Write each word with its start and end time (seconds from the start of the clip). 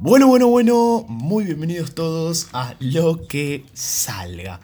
Bueno, 0.00 0.28
bueno, 0.28 0.46
bueno, 0.46 1.04
muy 1.08 1.42
bienvenidos 1.42 1.92
todos 1.92 2.50
a 2.52 2.76
Lo 2.78 3.26
que 3.26 3.64
salga. 3.72 4.60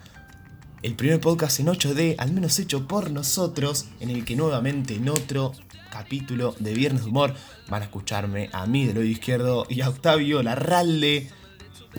El 0.81 0.95
primer 0.95 1.19
podcast 1.19 1.59
en 1.59 1.65
8D, 1.65 2.15
al 2.19 2.31
menos 2.31 2.57
hecho 2.57 2.87
por 2.87 3.11
nosotros, 3.11 3.89
en 3.99 4.11
el 4.11 4.23
que 4.23 4.37
nuevamente 4.37 4.95
en 4.95 5.09
otro 5.09 5.51
capítulo 5.91 6.55
de 6.59 6.73
Viernes 6.73 7.03
de 7.03 7.09
Humor 7.09 7.33
van 7.67 7.81
a 7.81 7.85
escucharme 7.85 8.49
a 8.53 8.65
mí 8.65 8.85
del 8.85 8.99
oído 8.99 9.11
izquierdo 9.11 9.65
y 9.67 9.81
a 9.81 9.89
Octavio 9.89 10.41
Larralde 10.41 11.29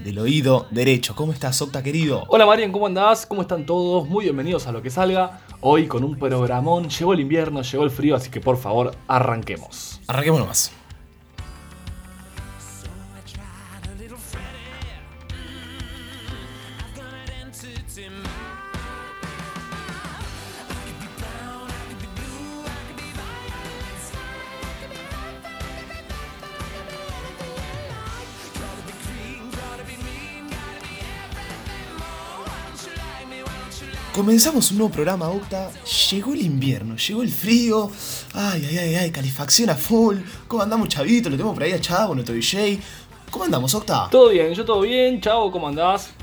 del 0.02 0.18
oído 0.18 0.66
derecho. 0.70 1.14
¿Cómo 1.14 1.34
estás, 1.34 1.60
Octa 1.60 1.82
querido? 1.82 2.24
Hola 2.28 2.46
Marian, 2.46 2.72
¿cómo 2.72 2.86
andás? 2.86 3.26
¿Cómo 3.26 3.42
están 3.42 3.66
todos? 3.66 4.08
Muy 4.08 4.24
bienvenidos 4.24 4.66
a 4.66 4.72
Lo 4.72 4.80
que 4.80 4.88
salga. 4.88 5.42
Hoy 5.60 5.88
con 5.88 6.04
un 6.04 6.18
programón, 6.18 6.88
llegó 6.88 7.12
el 7.12 7.20
invierno, 7.20 7.60
llegó 7.60 7.84
el 7.84 7.90
frío, 7.90 8.16
así 8.16 8.30
que 8.30 8.40
por 8.40 8.56
favor 8.56 8.96
arranquemos. 9.06 10.00
Arranquemos 10.06 10.40
nomás. 10.40 10.85
Comenzamos 34.16 34.70
un 34.70 34.78
nuevo 34.78 34.90
programa, 34.90 35.28
Octa. 35.28 35.70
Llegó 36.10 36.32
el 36.32 36.40
invierno, 36.40 36.96
llegó 36.96 37.20
el 37.20 37.28
frío. 37.28 37.90
Ay, 38.32 38.66
ay, 38.66 38.78
ay, 38.78 38.94
ay, 38.94 39.10
calefacción 39.10 39.68
a 39.68 39.74
full. 39.74 40.16
¿Cómo 40.48 40.62
andamos, 40.62 40.88
chavito? 40.88 41.28
Lo 41.28 41.36
tenemos 41.36 41.52
por 41.52 41.62
ahí 41.62 41.72
a 41.72 41.80
Chavo, 41.82 42.14
nuestro 42.14 42.34
DJ. 42.34 42.80
¿Cómo 43.30 43.44
andamos, 43.44 43.74
Octa? 43.74 44.08
Todo 44.10 44.30
bien, 44.30 44.54
yo 44.54 44.64
todo 44.64 44.80
bien. 44.80 45.20
Chavo, 45.20 45.52
¿cómo 45.52 45.68
andás? 45.68 46.14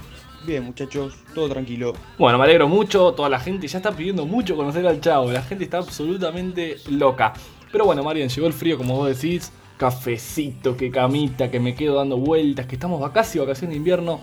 Bien, 0.43 0.63
muchachos, 0.63 1.13
todo 1.35 1.47
tranquilo. 1.47 1.93
Bueno, 2.17 2.39
me 2.39 2.45
alegro 2.45 2.67
mucho. 2.67 3.13
Toda 3.13 3.29
la 3.29 3.39
gente 3.39 3.67
ya 3.67 3.77
está 3.77 3.91
pidiendo 3.91 4.25
mucho 4.25 4.55
conocer 4.55 4.87
al 4.87 4.99
Chavo. 4.99 5.31
La 5.31 5.43
gente 5.43 5.65
está 5.65 5.77
absolutamente 5.77 6.77
loca. 6.89 7.33
Pero 7.71 7.85
bueno, 7.85 8.01
Marian, 8.01 8.27
llegó 8.27 8.47
el 8.47 8.53
frío, 8.53 8.75
como 8.75 8.95
vos 8.95 9.07
decís. 9.07 9.51
Cafecito, 9.77 10.75
que 10.75 10.89
camita, 10.89 11.51
que 11.51 11.59
me 11.59 11.75
quedo 11.75 11.97
dando 11.97 12.17
vueltas, 12.17 12.65
que 12.65 12.73
estamos 12.73 13.07
casi 13.11 13.37
vacaciones 13.37 13.73
de 13.73 13.77
invierno. 13.77 14.19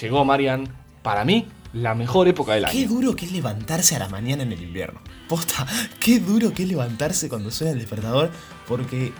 Llegó 0.00 0.24
Marian, 0.24 0.66
para 1.02 1.24
mí, 1.24 1.46
la 1.72 1.94
mejor 1.94 2.28
época 2.28 2.54
del 2.54 2.64
año. 2.64 2.72
Qué 2.72 2.86
duro 2.86 3.14
que 3.14 3.26
es 3.26 3.32
levantarse 3.32 3.96
a 3.96 3.98
la 3.98 4.08
mañana 4.08 4.42
en 4.42 4.52
el 4.52 4.62
invierno. 4.62 5.00
Posta, 5.28 5.66
qué 6.00 6.18
duro 6.18 6.52
que 6.52 6.64
es 6.64 6.68
levantarse 6.68 7.28
cuando 7.28 7.50
suena 7.50 7.72
el 7.72 7.78
despertador, 7.78 8.30
porque 8.66 9.12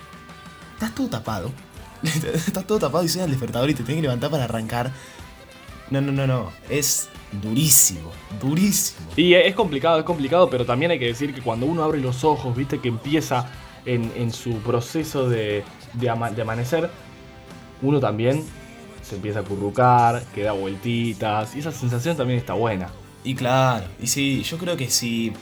estás 0.75 0.95
todo 0.95 1.09
tapado. 1.09 1.53
estás 2.03 2.67
todo 2.67 2.79
tapado 2.79 3.05
y 3.05 3.09
suena 3.09 3.27
el 3.27 3.31
despertador 3.31 3.71
y 3.71 3.75
te 3.75 3.83
tienes 3.83 3.97
que 3.97 4.03
levantar 4.03 4.31
para 4.31 4.45
arrancar. 4.45 4.91
No, 5.91 6.01
no, 6.01 6.13
no, 6.13 6.27
no. 6.27 6.53
Es 6.69 7.09
durísimo, 7.43 8.11
durísimo. 8.41 9.09
Y 9.17 9.35
es 9.35 9.55
complicado, 9.55 9.99
es 9.99 10.05
complicado, 10.05 10.51
pero 10.51 10.65
también 10.65 10.91
hay 10.91 10.99
que 10.99 11.07
decir 11.07 11.35
que 11.35 11.43
cuando 11.43 11.67
uno 11.67 11.83
abre 11.85 12.01
los 12.01 12.25
ojos, 12.25 12.57
viste 12.57 12.81
que 12.81 12.89
empieza 12.89 13.49
en, 13.85 14.33
su 14.33 14.59
proceso 14.59 15.29
de, 15.29 15.65
de 15.95 16.11
amanecer, 16.11 16.91
uno 17.83 17.99
también 17.99 18.45
se 19.03 19.17
empieza 19.17 19.41
a 19.41 19.43
currucar, 19.43 20.23
que 20.35 20.43
da 20.43 20.53
vueltitas, 20.53 21.55
y 21.57 21.61
esa 21.61 21.73
sensación 21.73 22.17
también 22.17 22.39
está 22.39 22.55
buena. 22.55 22.89
Y 23.25 23.35
claro, 23.35 23.85
y 24.01 24.07
sí, 24.07 24.43
yo 24.43 24.57
creo 24.59 24.77
que 24.77 24.89
si 24.89 25.33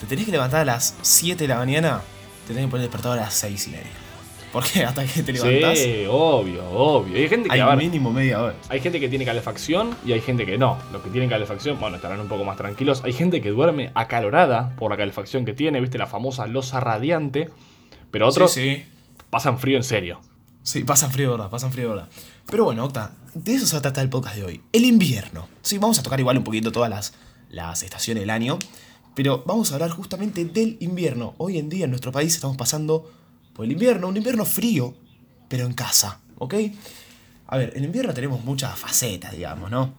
te 0.00 0.06
tenés 0.06 0.24
que 0.24 0.32
levantar 0.32 0.60
a 0.60 0.64
las 0.64 0.96
7 1.02 1.44
de 1.44 1.48
la 1.48 1.56
mañana, 1.56 2.00
te 2.46 2.54
tenés 2.54 2.66
que 2.66 2.70
poner 2.70 2.86
despertador 2.86 3.18
a 3.18 3.22
las 3.22 3.34
6 3.34 3.66
y 3.66 3.70
media. 3.70 4.08
Porque 4.52 4.84
hasta 4.84 5.04
que 5.04 5.22
te 5.22 5.32
levantás. 5.32 5.78
Sí, 5.78 6.06
obvio, 6.08 6.68
obvio. 6.70 7.16
Hay 7.16 7.28
gente 7.28 7.48
que. 7.48 7.60
Hay 7.60 7.76
mínimo 7.76 8.10
media 8.10 8.40
hora. 8.40 8.54
Hay 8.68 8.80
gente 8.80 9.00
que 9.00 9.08
tiene 9.08 9.24
calefacción 9.24 9.94
y 10.06 10.12
hay 10.12 10.20
gente 10.20 10.46
que 10.46 10.56
no. 10.56 10.78
Los 10.92 11.02
que 11.02 11.10
tienen 11.10 11.28
calefacción, 11.28 11.78
bueno, 11.78 11.96
estarán 11.96 12.20
un 12.20 12.28
poco 12.28 12.44
más 12.44 12.56
tranquilos. 12.56 13.02
Hay 13.04 13.12
gente 13.12 13.40
que 13.40 13.50
duerme 13.50 13.90
acalorada 13.94 14.74
por 14.76 14.90
la 14.90 14.96
calefacción 14.96 15.44
que 15.44 15.52
tiene, 15.52 15.80
viste, 15.80 15.98
la 15.98 16.06
famosa 16.06 16.46
losa 16.46 16.80
radiante. 16.80 17.50
Pero 18.10 18.26
otros 18.26 18.52
sí, 18.52 18.84
pasan 19.28 19.58
frío 19.58 19.76
en 19.76 19.84
serio. 19.84 20.20
Sí, 20.62 20.84
pasan 20.84 21.10
frío, 21.10 21.32
¿verdad? 21.32 21.50
Pasan 21.50 21.72
frío, 21.72 21.90
¿verdad? 21.90 22.08
Pero 22.50 22.64
bueno, 22.64 22.86
Octa, 22.86 23.12
de 23.34 23.54
eso 23.54 23.66
se 23.66 23.78
tratar 23.78 24.04
el 24.04 24.10
podcast 24.10 24.36
de 24.36 24.44
hoy. 24.44 24.62
El 24.72 24.86
invierno. 24.86 25.48
Sí, 25.60 25.76
vamos 25.76 25.98
a 25.98 26.02
tocar 26.02 26.18
igual 26.18 26.38
un 26.38 26.44
poquito 26.44 26.72
todas 26.72 26.88
las, 26.88 27.12
las 27.50 27.82
estaciones 27.82 28.22
del 28.22 28.30
año. 28.30 28.58
Pero 29.14 29.42
vamos 29.46 29.70
a 29.70 29.74
hablar 29.74 29.90
justamente 29.90 30.42
del 30.46 30.78
invierno. 30.80 31.34
Hoy 31.36 31.58
en 31.58 31.68
día 31.68 31.84
en 31.84 31.90
nuestro 31.90 32.10
país 32.10 32.34
estamos 32.34 32.56
pasando 32.56 33.10
por 33.52 33.66
el 33.66 33.72
invierno, 33.72 34.08
un 34.08 34.16
invierno 34.16 34.46
frío, 34.46 34.94
pero 35.48 35.66
en 35.66 35.74
casa, 35.74 36.20
¿ok? 36.38 36.54
A 37.48 37.58
ver, 37.58 37.72
en 37.76 37.84
invierno 37.84 38.14
tenemos 38.14 38.42
muchas 38.42 38.78
facetas, 38.78 39.32
digamos, 39.32 39.70
¿no? 39.70 39.92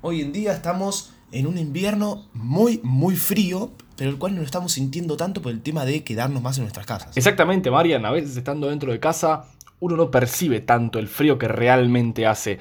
Hoy 0.00 0.22
en 0.22 0.32
día 0.32 0.54
estamos 0.54 1.10
en 1.30 1.46
un 1.46 1.58
invierno 1.58 2.26
muy, 2.32 2.80
muy 2.82 3.16
frío, 3.16 3.72
pero 3.96 4.08
el 4.08 4.18
cual 4.18 4.34
no 4.34 4.40
lo 4.40 4.46
estamos 4.46 4.72
sintiendo 4.72 5.16
tanto 5.16 5.42
por 5.42 5.52
el 5.52 5.60
tema 5.60 5.84
de 5.84 6.04
quedarnos 6.04 6.42
más 6.42 6.56
en 6.56 6.64
nuestras 6.64 6.86
casas. 6.86 7.16
Exactamente, 7.16 7.70
Marian. 7.70 8.06
A 8.06 8.10
veces 8.10 8.36
estando 8.36 8.68
dentro 8.68 8.92
de 8.92 9.00
casa, 9.00 9.46
uno 9.84 9.96
no 9.96 10.10
percibe 10.10 10.62
tanto 10.62 10.98
el 10.98 11.08
frío 11.08 11.38
que 11.38 11.46
realmente 11.46 12.26
hace. 12.26 12.58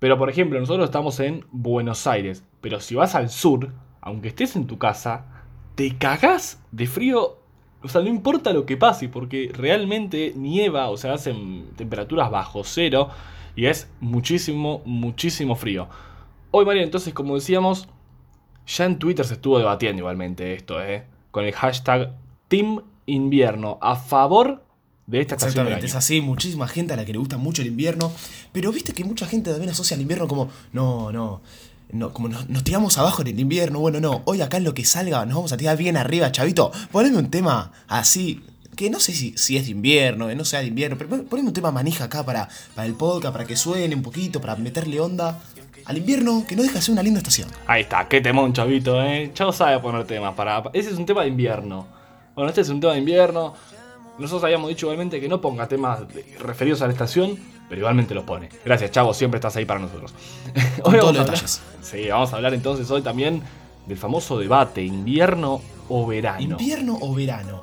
Pero 0.00 0.18
por 0.18 0.28
ejemplo, 0.28 0.58
nosotros 0.58 0.86
estamos 0.86 1.20
en 1.20 1.44
Buenos 1.52 2.08
Aires, 2.08 2.42
pero 2.60 2.80
si 2.80 2.96
vas 2.96 3.14
al 3.14 3.30
sur, 3.30 3.70
aunque 4.00 4.26
estés 4.26 4.56
en 4.56 4.66
tu 4.66 4.76
casa, 4.76 5.44
te 5.76 5.96
cagás 5.96 6.60
de 6.72 6.88
frío. 6.88 7.38
O 7.80 7.86
sea, 7.86 8.00
no 8.00 8.08
importa 8.08 8.52
lo 8.52 8.66
que 8.66 8.76
pase, 8.76 9.08
porque 9.08 9.52
realmente 9.54 10.32
nieva, 10.34 10.90
o 10.90 10.96
sea, 10.96 11.12
hacen 11.12 11.68
temperaturas 11.76 12.28
bajo 12.28 12.64
cero 12.64 13.08
y 13.54 13.66
es 13.66 13.88
muchísimo, 14.00 14.82
muchísimo 14.84 15.54
frío. 15.54 15.88
Hoy, 16.50 16.64
María, 16.64 16.82
entonces, 16.82 17.14
como 17.14 17.36
decíamos, 17.36 17.88
ya 18.66 18.84
en 18.84 18.98
Twitter 18.98 19.24
se 19.24 19.34
estuvo 19.34 19.60
debatiendo 19.60 20.00
igualmente 20.00 20.54
esto, 20.54 20.82
¿eh? 20.82 21.06
Con 21.30 21.44
el 21.44 21.52
hashtag 21.52 22.16
Team 22.48 22.82
Invierno, 23.06 23.78
a 23.80 23.94
favor 23.94 24.64
de 25.08 25.22
esta 25.22 25.34
estación 25.34 25.66
Exactamente, 25.66 25.86
es 25.86 25.94
así, 25.94 26.20
muchísima 26.20 26.68
gente 26.68 26.92
a 26.92 26.96
la 26.96 27.04
que 27.04 27.12
le 27.12 27.18
gusta 27.18 27.38
mucho 27.38 27.62
el 27.62 27.68
invierno, 27.68 28.12
pero 28.52 28.70
viste 28.70 28.92
que 28.92 29.04
mucha 29.04 29.26
gente 29.26 29.50
también 29.50 29.70
asocia 29.70 29.94
al 29.94 30.02
invierno 30.02 30.28
como, 30.28 30.50
no, 30.72 31.10
no, 31.10 31.40
no 31.90 32.12
como 32.12 32.28
nos, 32.28 32.46
tiramos 32.62 32.98
abajo 32.98 33.22
en 33.22 33.28
el 33.28 33.40
invierno, 33.40 33.80
bueno, 33.80 34.00
no, 34.00 34.22
hoy 34.26 34.42
acá 34.42 34.58
en 34.58 34.64
lo 34.64 34.74
que 34.74 34.84
salga 34.84 35.24
nos 35.24 35.34
vamos 35.34 35.52
a 35.52 35.56
tirar 35.56 35.78
bien 35.78 35.96
arriba, 35.96 36.30
chavito, 36.30 36.70
poneme 36.92 37.16
un 37.16 37.30
tema 37.30 37.72
así, 37.88 38.42
que 38.76 38.90
no 38.90 39.00
sé 39.00 39.12
si, 39.12 39.32
si 39.36 39.56
es 39.56 39.64
de 39.64 39.72
invierno, 39.72 40.32
no 40.32 40.44
sea 40.44 40.60
de 40.60 40.66
invierno, 40.66 40.98
pero 40.98 41.24
poneme 41.24 41.48
un 41.48 41.54
tema 41.54 41.72
manija 41.72 42.04
acá 42.04 42.24
para, 42.24 42.46
para 42.74 42.86
el 42.86 42.94
podcast, 42.94 43.32
para 43.32 43.46
que 43.46 43.56
suene 43.56 43.94
un 43.94 44.02
poquito, 44.02 44.42
para 44.42 44.56
meterle 44.56 45.00
onda 45.00 45.40
al 45.86 45.96
invierno, 45.96 46.44
que 46.46 46.54
no 46.54 46.62
deja 46.62 46.74
de 46.74 46.82
ser 46.82 46.92
una 46.92 47.02
linda 47.02 47.18
estación. 47.18 47.48
Ahí 47.66 47.82
está, 47.82 48.06
qué 48.06 48.20
temón, 48.20 48.52
chavito, 48.52 49.02
eh. 49.02 49.30
Chavo 49.32 49.52
sabe 49.52 49.80
poner 49.80 50.04
temas 50.04 50.34
para. 50.34 50.64
Ese 50.74 50.90
es 50.90 50.98
un 50.98 51.06
tema 51.06 51.22
de 51.22 51.28
invierno. 51.28 51.86
Bueno, 52.34 52.50
este 52.50 52.60
es 52.60 52.68
un 52.68 52.78
tema 52.78 52.92
de 52.92 52.98
invierno. 52.98 53.54
Nosotros 54.18 54.44
habíamos 54.44 54.68
dicho 54.68 54.86
igualmente 54.86 55.20
que 55.20 55.28
no 55.28 55.40
ponga 55.40 55.68
temas 55.68 56.00
referidos 56.40 56.82
a 56.82 56.86
la 56.86 56.92
estación, 56.92 57.38
pero 57.68 57.80
igualmente 57.80 58.14
los 58.14 58.24
pone. 58.24 58.48
Gracias, 58.64 58.90
Chavo, 58.90 59.14
siempre 59.14 59.38
estás 59.38 59.54
ahí 59.56 59.64
para 59.64 59.80
nosotros. 59.80 60.12
Con 60.82 60.98
todos 60.98 61.14
los 61.14 61.26
detalles. 61.26 61.60
Sí, 61.82 62.08
vamos 62.08 62.32
a 62.32 62.36
hablar 62.36 62.54
entonces 62.54 62.90
hoy 62.90 63.02
también 63.02 63.42
del 63.86 63.96
famoso 63.96 64.38
debate, 64.38 64.82
invierno 64.82 65.62
o 65.88 66.06
verano. 66.06 66.40
Invierno 66.40 66.98
o 67.00 67.14
verano. 67.14 67.62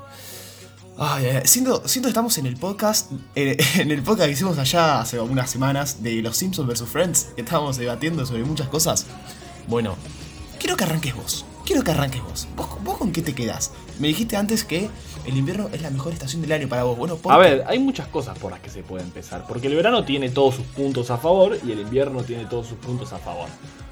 Ay, 0.98 1.42
siento, 1.44 1.86
siento 1.88 2.08
que 2.08 2.12
estamos 2.12 2.38
en 2.38 2.46
el 2.46 2.56
podcast, 2.56 3.12
en, 3.36 3.92
el 3.92 4.02
podcast 4.02 4.28
que 4.28 4.34
hicimos 4.34 4.58
allá 4.58 5.02
hace 5.02 5.20
unas 5.20 5.50
semanas 5.50 6.02
de 6.02 6.22
Los 6.22 6.38
Simpsons 6.38 6.68
vs. 6.68 6.90
Friends, 6.90 7.24
que 7.36 7.42
estábamos 7.42 7.78
debatiendo 7.78 8.26
sobre 8.26 8.44
muchas 8.44 8.70
cosas. 8.70 9.06
Bueno, 9.68 9.96
quiero 10.58 10.78
que 10.78 10.86
arranques 10.86 11.16
vos. 11.16 11.46
Quiero 11.66 11.84
que 11.84 11.92
arranques 11.92 12.22
vos. 12.24 12.48
¿Vos, 12.56 12.98
con 12.98 13.12
qué 13.12 13.22
te 13.22 13.34
quedas? 13.34 13.72
Me 14.00 14.08
dijiste 14.08 14.36
antes 14.38 14.64
que 14.64 14.90
el 15.26 15.38
invierno 15.38 15.70
es 15.74 15.82
la 15.82 15.90
mejor 15.90 16.14
estación 16.14 16.42
del 16.42 16.52
año 16.52 16.68
para 16.70 16.84
vos. 16.84 16.98
Bueno, 16.98 17.18
A 17.26 17.38
ver, 17.38 17.64
hay 17.68 17.80
muchas 17.80 18.08
cosas 18.08 18.38
por 18.38 18.52
las 18.52 18.60
que 18.60 18.70
se 18.70 18.84
puede 18.84 19.04
empezar. 19.04 19.46
Porque 19.48 19.68
el 19.68 19.76
verano 19.76 20.06
tiene 20.06 20.30
todos 20.30 20.56
sus 20.56 20.66
puntos 20.68 21.10
a 21.10 21.18
favor 21.18 21.58
y 21.66 21.72
el 21.72 21.80
invierno 21.80 22.24
tiene 22.24 22.46
todos 22.46 22.68
sus 22.68 22.78
puntos 22.78 23.14
a 23.14 23.18
favor. 23.18 23.48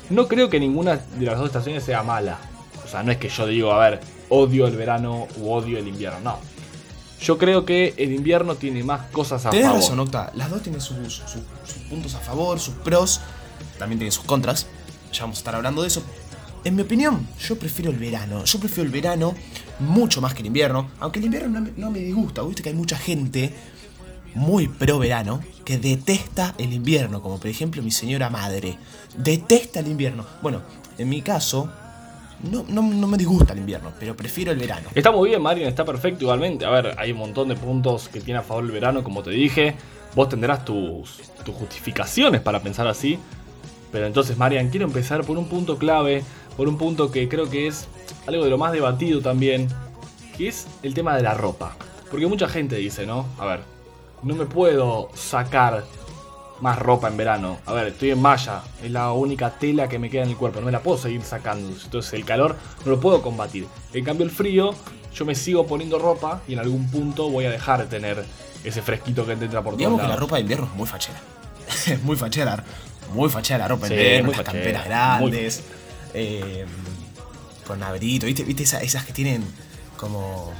No 0.09 0.27
creo 0.27 0.49
que 0.49 0.59
ninguna 0.59 0.97
de 0.97 1.25
las 1.25 1.37
dos 1.37 1.47
estaciones 1.47 1.83
sea 1.83 2.03
mala. 2.03 2.37
O 2.85 2.87
sea, 2.87 3.01
no 3.01 3.11
es 3.11 3.17
que 3.17 3.29
yo 3.29 3.47
digo, 3.47 3.71
a 3.71 3.89
ver, 3.89 4.01
odio 4.29 4.67
el 4.67 4.75
verano 4.75 5.27
u 5.37 5.51
odio 5.51 5.79
el 5.79 5.87
invierno. 5.87 6.19
No 6.19 6.53
yo 7.23 7.37
creo 7.37 7.65
que 7.65 7.93
el 7.97 8.11
invierno 8.11 8.55
tiene 8.55 8.83
más 8.83 9.09
cosas 9.11 9.45
a 9.45 9.49
Tenés 9.49 9.67
favor. 9.67 9.81
razón, 9.81 9.99
Octa. 10.01 10.31
Las 10.35 10.49
dos 10.49 10.61
tienen 10.61 10.81
sus, 10.81 11.21
puntos 11.89 12.15
a 12.15 12.19
favor, 12.19 12.59
sus 12.59 12.73
pros. 12.75 13.21
También 13.79 13.97
tienen 13.97 14.11
sus 14.11 14.25
contras. 14.25 14.67
Ya 15.13 15.21
vamos 15.21 15.37
a 15.37 15.39
estar 15.39 15.55
hablando 15.55 15.81
de 15.83 15.87
eso. 15.87 16.03
En 16.65 16.75
mi 16.77 16.81
opinión, 16.81 17.27
yo 17.39 17.57
prefiero 17.57 17.91
el 17.91 17.97
verano. 17.97 18.45
Yo 18.45 18.57
prefiero 18.57 18.85
el 18.85 18.91
verano 18.91 19.35
mucho 19.79 20.21
más 20.21 20.33
que 20.33 20.39
el 20.39 20.47
invierno. 20.47 20.91
Aunque 20.99 21.19
el 21.19 21.25
invierno 21.25 21.67
no 21.75 21.91
me, 21.91 21.99
disgusta. 21.99 22.41
Viste 22.43 22.63
que 22.63 22.69
hay 22.69 22.75
mucha 22.75 22.97
gente 22.97 23.53
muy 24.35 24.69
pro 24.69 24.97
verano 24.97 25.41
que 25.65 25.77
detesta 25.77 26.55
el 26.57 26.71
invierno. 26.71 27.21
Como 27.21 27.37
por 27.37 27.47
ejemplo 27.47 27.83
mi 27.83 27.91
señora 27.91 28.29
madre. 28.29 28.77
Detesta 29.17 29.81
el 29.81 29.87
invierno. 29.87 30.25
Bueno, 30.41 30.61
en 30.97 31.09
mi 31.09 31.21
caso, 31.21 31.69
no, 32.49 32.63
no, 32.69 32.81
no 32.81 33.07
me 33.07 33.17
disgusta 33.17 33.51
el 33.51 33.59
invierno, 33.59 33.91
pero 33.99 34.15
prefiero 34.15 34.53
el 34.53 34.57
verano. 34.57 34.87
Está 34.95 35.11
muy 35.11 35.29
bien, 35.29 35.41
Marian, 35.41 35.67
está 35.67 35.83
perfecto 35.83 36.23
igualmente. 36.23 36.65
A 36.65 36.69
ver, 36.69 36.95
hay 36.97 37.11
un 37.11 37.17
montón 37.17 37.49
de 37.49 37.55
puntos 37.55 38.07
que 38.07 38.21
tiene 38.21 38.39
a 38.39 38.43
favor 38.43 38.63
el 38.63 38.71
verano, 38.71 39.03
como 39.03 39.21
te 39.21 39.31
dije. 39.31 39.75
Vos 40.15 40.29
tendrás 40.29 40.63
tus, 40.63 41.19
tus 41.43 41.55
justificaciones 41.55 42.39
para 42.39 42.61
pensar 42.61 42.87
así. 42.87 43.19
Pero 43.93 44.07
entonces, 44.07 44.37
Marian, 44.37 44.69
quiero 44.69 44.87
empezar 44.87 45.23
por 45.23 45.37
un 45.37 45.45
punto 45.45 45.77
clave, 45.77 46.23
por 46.57 46.67
un 46.67 46.77
punto 46.77 47.11
que 47.11 47.27
creo 47.27 47.49
que 47.49 47.67
es 47.67 47.87
algo 48.27 48.43
de 48.43 48.49
lo 48.49 48.57
más 48.57 48.71
debatido 48.71 49.21
también, 49.21 49.67
que 50.37 50.47
es 50.47 50.67
el 50.83 50.93
tema 50.93 51.15
de 51.15 51.23
la 51.23 51.33
ropa. 51.33 51.75
Porque 52.09 52.27
mucha 52.27 52.47
gente 52.47 52.75
dice, 52.75 53.05
¿no? 53.05 53.25
A 53.39 53.45
ver, 53.45 53.61
no 54.21 54.35
me 54.35 54.45
puedo 54.45 55.09
sacar 55.15 55.83
más 56.61 56.79
ropa 56.79 57.09
en 57.09 57.17
verano. 57.17 57.57
A 57.65 57.73
ver, 57.73 57.87
estoy 57.87 58.11
en 58.11 58.21
malla, 58.21 58.61
es 58.81 58.89
la 58.89 59.11
única 59.11 59.51
tela 59.51 59.89
que 59.89 59.99
me 59.99 60.09
queda 60.09 60.23
en 60.23 60.29
el 60.29 60.37
cuerpo, 60.37 60.59
no 60.59 60.67
me 60.67 60.71
la 60.71 60.81
puedo 60.81 60.97
seguir 60.97 61.21
sacando. 61.23 61.69
Entonces 61.83 62.13
el 62.13 62.23
calor 62.23 62.55
no 62.85 62.91
lo 62.91 62.99
puedo 62.99 63.21
combatir. 63.21 63.67
En 63.93 64.05
cambio 64.05 64.25
el 64.25 64.31
frío, 64.31 64.73
yo 65.13 65.25
me 65.25 65.35
sigo 65.35 65.67
poniendo 65.67 65.99
ropa 65.99 66.41
y 66.47 66.53
en 66.53 66.59
algún 66.59 66.89
punto 66.89 67.29
voy 67.29 67.45
a 67.45 67.51
dejar 67.51 67.81
de 67.81 67.85
tener 67.87 68.23
ese 68.63 68.81
fresquito 68.81 69.25
que 69.25 69.35
te 69.35 69.45
entra 69.45 69.61
por 69.61 69.73
todos 69.73 69.79
Digamos 69.79 70.01
que 70.01 70.07
la 70.07 70.15
ropa 70.15 70.35
de 70.35 70.41
invierno 70.41 70.67
es 70.67 70.75
muy 70.75 70.87
fachera. 70.87 71.19
Es 71.87 72.01
muy 72.03 72.15
fachera. 72.15 72.63
Muy 73.13 73.29
fachera 73.29 73.59
la 73.59 73.67
ropa 73.67 73.87
Sí, 73.87 73.95
de 73.95 74.17
invierno, 74.17 74.31
las 74.31 74.53
muy 74.53 74.63
grandes. 74.63 75.63
Eh, 76.13 76.65
con 77.67 77.81
abrito, 77.83 78.25
¿viste? 78.25 78.43
¿Viste 78.43 78.63
esa- 78.63 78.81
esas 78.81 79.05
que 79.05 79.13
tienen 79.13 79.43
como. 79.97 80.51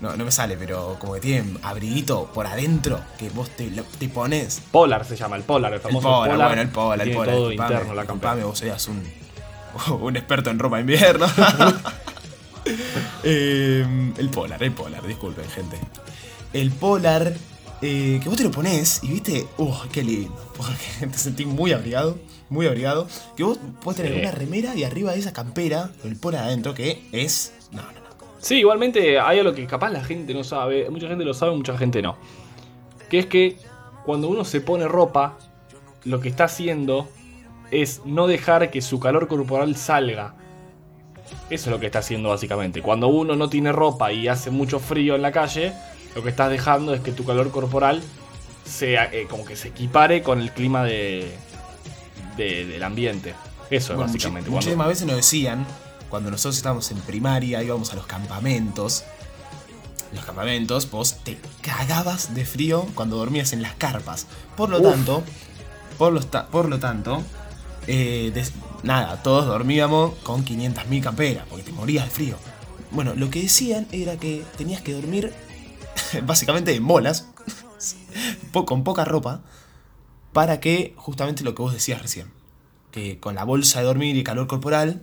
No, 0.00 0.14
no 0.14 0.24
me 0.26 0.30
sale, 0.30 0.56
pero 0.58 0.96
como 0.98 1.14
que 1.14 1.20
tienen 1.20 1.58
abriguito 1.62 2.30
por 2.34 2.46
adentro 2.46 3.00
que 3.18 3.30
vos 3.30 3.48
te, 3.50 3.70
lo- 3.70 3.82
te 3.84 4.08
pones. 4.08 4.60
Polar 4.70 5.04
se 5.06 5.16
llama, 5.16 5.36
el 5.36 5.42
polar, 5.42 5.72
el 5.72 5.76
El 5.76 5.82
famoso 5.82 6.08
polar, 6.08 6.30
polar. 6.32 6.48
bueno, 6.48 6.62
el 6.62 6.68
polar, 6.68 7.08
el 7.08 7.14
polar. 7.14 7.34
todo 7.34 7.48
disculpame, 7.48 7.74
interno 7.74 7.94
la 7.94 8.04
campera. 8.06 8.34
disculpame, 8.34 8.44
vos 8.44 8.58
seas 8.58 8.88
un, 8.88 10.00
un 10.02 10.16
experto 10.16 10.50
en 10.50 10.58
ropa 10.58 10.80
invierno. 10.80 11.26
Eh, 13.22 14.12
el 14.18 14.28
polar, 14.30 14.62
el 14.62 14.72
polar, 14.72 15.06
disculpen, 15.06 15.48
gente. 15.50 15.78
El 16.52 16.70
polar, 16.72 17.32
eh, 17.82 18.18
que 18.22 18.28
vos 18.28 18.36
te 18.36 18.44
lo 18.44 18.50
pones 18.50 19.00
y 19.02 19.08
viste, 19.08 19.46
uh, 19.58 19.72
qué 19.92 20.02
lindo. 20.02 20.34
Porque 20.56 21.06
te 21.06 21.16
sentís 21.18 21.46
muy 21.46 21.72
abrigado, 21.72 22.18
muy 22.48 22.66
abrigado. 22.66 23.06
Que 23.36 23.44
vos 23.44 23.58
podés 23.82 23.98
tener 23.98 24.12
Sí. 24.14 24.20
una 24.20 24.30
remera 24.30 24.74
y 24.74 24.84
arriba 24.84 25.12
de 25.12 25.18
esa 25.18 25.32
campera, 25.32 25.90
el 26.04 26.16
polar 26.16 26.44
adentro, 26.44 26.74
que 26.74 27.02
es. 27.12 27.52
No, 27.72 27.82
no, 27.82 27.92
no. 27.92 28.06
Sí, 28.40 28.56
igualmente 28.56 29.18
hay 29.18 29.38
algo 29.40 29.54
que 29.54 29.66
capaz 29.66 29.90
la 29.90 30.04
gente 30.04 30.32
no 30.34 30.44
sabe, 30.44 30.88
mucha 30.90 31.08
gente 31.08 31.24
lo 31.24 31.34
sabe, 31.34 31.56
mucha 31.56 31.76
gente 31.76 32.02
no. 32.02 32.16
Que 33.10 33.18
es 33.18 33.26
que 33.26 33.56
cuando 34.04 34.28
uno 34.28 34.44
se 34.44 34.60
pone 34.60 34.86
ropa, 34.86 35.36
lo 36.04 36.20
que 36.20 36.28
está 36.28 36.44
haciendo 36.44 37.08
es 37.72 38.02
no 38.04 38.26
dejar 38.28 38.70
que 38.70 38.80
su 38.82 39.00
calor 39.00 39.26
corporal 39.26 39.74
salga. 39.76 40.34
Eso 41.50 41.70
es 41.70 41.72
lo 41.72 41.80
que 41.80 41.86
está 41.86 41.98
haciendo 41.98 42.28
básicamente. 42.28 42.82
Cuando 42.82 43.08
uno 43.08 43.34
no 43.34 43.48
tiene 43.48 43.72
ropa 43.72 44.12
y 44.12 44.28
hace 44.28 44.50
mucho 44.50 44.78
frío 44.78 45.16
en 45.16 45.22
la 45.22 45.32
calle, 45.32 45.72
lo 46.14 46.22
que 46.22 46.28
estás 46.28 46.50
dejando 46.50 46.94
es 46.94 47.00
que 47.00 47.10
tu 47.10 47.24
calor 47.24 47.50
corporal 47.50 48.00
sea 48.64 49.10
eh, 49.12 49.26
como 49.28 49.44
que 49.44 49.56
se 49.56 49.68
equipare 49.68 50.22
con 50.22 50.40
el 50.40 50.52
clima 50.52 50.84
de, 50.84 51.32
de- 52.36 52.66
del 52.66 52.82
ambiente. 52.82 53.34
Eso 53.70 53.92
es 53.94 53.98
básicamente. 53.98 54.48
cuando- 54.50 54.56
Muchísimas 54.64 54.88
veces 54.88 55.06
nos 55.06 55.16
decían, 55.16 55.66
cuando 56.08 56.30
nosotros 56.30 56.56
estábamos 56.56 56.90
en 56.90 56.98
primaria, 57.00 57.62
íbamos 57.62 57.92
a 57.92 57.96
los 57.96 58.06
campamentos. 58.06 59.04
Los 60.12 60.24
campamentos, 60.24 60.88
vos 60.90 61.16
te 61.24 61.36
cagabas 61.62 62.34
de 62.34 62.44
frío 62.44 62.86
cuando 62.94 63.16
dormías 63.16 63.52
en 63.52 63.60
las 63.62 63.74
carpas. 63.74 64.26
Por 64.56 64.70
lo 64.70 64.78
Uf. 64.80 64.90
tanto, 64.92 65.24
por 65.98 66.12
lo, 66.12 66.20
por 66.20 66.68
lo 66.68 66.78
tanto, 66.78 67.22
eh, 67.88 68.30
des- 68.32 68.52
nada, 68.84 69.22
todos 69.22 69.46
dormíamos 69.46 70.14
con 70.22 70.44
500.000 70.44 71.02
camperas, 71.02 71.44
porque 71.48 71.64
te 71.64 71.72
morías 71.72 72.04
de 72.04 72.10
frío. 72.10 72.36
Bueno, 72.92 73.14
lo 73.16 73.28
que 73.30 73.42
decían 73.42 73.88
era 73.90 74.16
que 74.16 74.44
tenías 74.56 74.80
que 74.80 74.92
dormir 74.92 75.34
básicamente 76.24 76.72
en 76.74 76.86
bolas, 76.86 77.26
con 78.66 78.84
poca 78.84 79.04
ropa, 79.04 79.40
para 80.36 80.60
que 80.60 80.92
justamente 80.96 81.42
lo 81.44 81.54
que 81.54 81.62
vos 81.62 81.72
decías 81.72 82.02
recién, 82.02 82.30
que 82.92 83.18
con 83.18 83.34
la 83.34 83.44
bolsa 83.44 83.80
de 83.80 83.86
dormir 83.86 84.16
y 84.16 84.22
calor 84.22 84.46
corporal, 84.46 85.02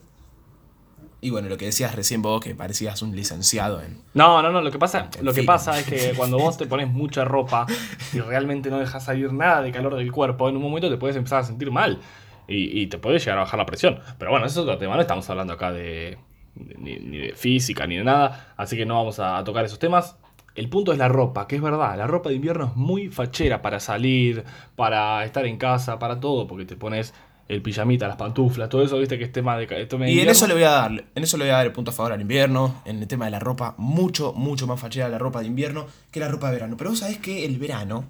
y 1.21 1.29
bueno, 1.29 1.47
lo 1.47 1.57
que 1.57 1.65
decías 1.65 1.95
recién 1.95 2.21
vos, 2.21 2.41
que 2.41 2.53
parecías 2.53 3.01
un 3.01 3.15
licenciado 3.15 3.81
en... 3.81 4.01
No, 4.13 4.41
no, 4.41 4.51
no, 4.51 4.61
lo 4.61 4.71
que 4.71 4.77
pasa, 4.77 5.09
lo 5.21 5.33
que 5.33 5.43
pasa 5.43 5.79
es 5.79 5.85
que 5.87 6.13
cuando 6.17 6.37
vos 6.37 6.57
te 6.57 6.65
pones 6.67 6.87
mucha 6.89 7.23
ropa 7.23 7.65
y 8.13 8.19
realmente 8.19 8.69
no 8.69 8.77
dejas 8.77 9.05
salir 9.05 9.31
nada 9.31 9.61
de 9.61 9.71
calor 9.71 9.95
del 9.95 10.11
cuerpo, 10.11 10.49
en 10.49 10.57
un 10.57 10.61
momento 10.61 10.89
te 10.89 10.97
puedes 10.97 11.15
empezar 11.15 11.39
a 11.39 11.43
sentir 11.43 11.71
mal 11.71 11.99
y, 12.47 12.81
y 12.81 12.87
te 12.87 12.97
puede 12.97 13.19
llegar 13.19 13.37
a 13.37 13.41
bajar 13.41 13.57
la 13.57 13.65
presión. 13.65 13.99
Pero 14.19 14.31
bueno, 14.31 14.45
eso 14.45 14.59
es 14.59 14.63
otro 14.67 14.77
tema, 14.77 14.95
no 14.95 15.01
estamos 15.01 15.29
hablando 15.29 15.53
acá 15.53 15.71
de, 15.71 16.17
de- 16.55 16.75
ni, 16.77 16.97
ni 16.97 17.17
de 17.19 17.33
física 17.35 17.87
ni 17.87 17.95
de 17.97 18.03
nada, 18.03 18.53
así 18.57 18.75
que 18.75 18.85
no 18.85 18.95
vamos 18.95 19.17
a, 19.19 19.37
a 19.37 19.43
tocar 19.45 19.63
esos 19.63 19.79
temas. 19.79 20.17
El 20.55 20.69
punto 20.69 20.91
es 20.91 20.97
la 20.99 21.07
ropa, 21.07 21.47
que 21.47 21.55
es 21.55 21.61
verdad, 21.61 21.97
la 21.97 22.05
ropa 22.07 22.29
de 22.29 22.35
invierno 22.35 22.65
es 22.67 22.75
muy 22.75 23.09
fachera 23.09 23.61
para 23.61 23.79
salir, 23.79 24.43
para 24.75 25.25
estar 25.25 25.45
en 25.45 25.57
casa, 25.57 25.97
para 25.99 26.19
todo, 26.19 26.45
porque 26.47 26.65
te 26.65 26.75
pones 26.75 27.13
el 27.49 27.61
pijamita, 27.61 28.07
las 28.07 28.15
pantuflas, 28.17 28.69
todo 28.69 28.83
eso, 28.83 28.97
viste 28.99 29.17
que 29.17 29.25
es 29.25 29.31
tema 29.31 29.57
de... 29.57 29.67
ca- 29.67 29.75
tema 29.87 30.05
de 30.05 30.11
Y 30.11 30.19
en 30.21 30.29
eso 30.29 30.47
le 30.47 30.53
voy 30.53 30.63
a 30.63 30.69
dar, 30.69 30.91
en 31.15 31.23
eso 31.23 31.37
le 31.37 31.43
voy 31.45 31.51
a 31.51 31.57
dar 31.57 31.65
el 31.65 31.71
punto 31.73 31.91
a 31.91 31.93
favor 31.93 32.13
al 32.13 32.21
invierno, 32.21 32.81
en 32.85 32.99
el 32.99 33.07
tema 33.07 33.25
de 33.25 33.31
la 33.31 33.39
ropa, 33.39 33.75
mucho, 33.77 34.31
mucho 34.33 34.65
más 34.67 34.79
fachera 34.79 35.09
la 35.09 35.17
ropa 35.17 35.41
de 35.41 35.47
invierno 35.47 35.85
que 36.11 36.19
la 36.19 36.29
ropa 36.29 36.47
de 36.47 36.53
verano. 36.53 36.77
Pero 36.77 36.91
vos 36.91 36.99
sabés 36.99 37.17
que 37.17 37.45
el 37.45 37.57
verano, 37.57 38.05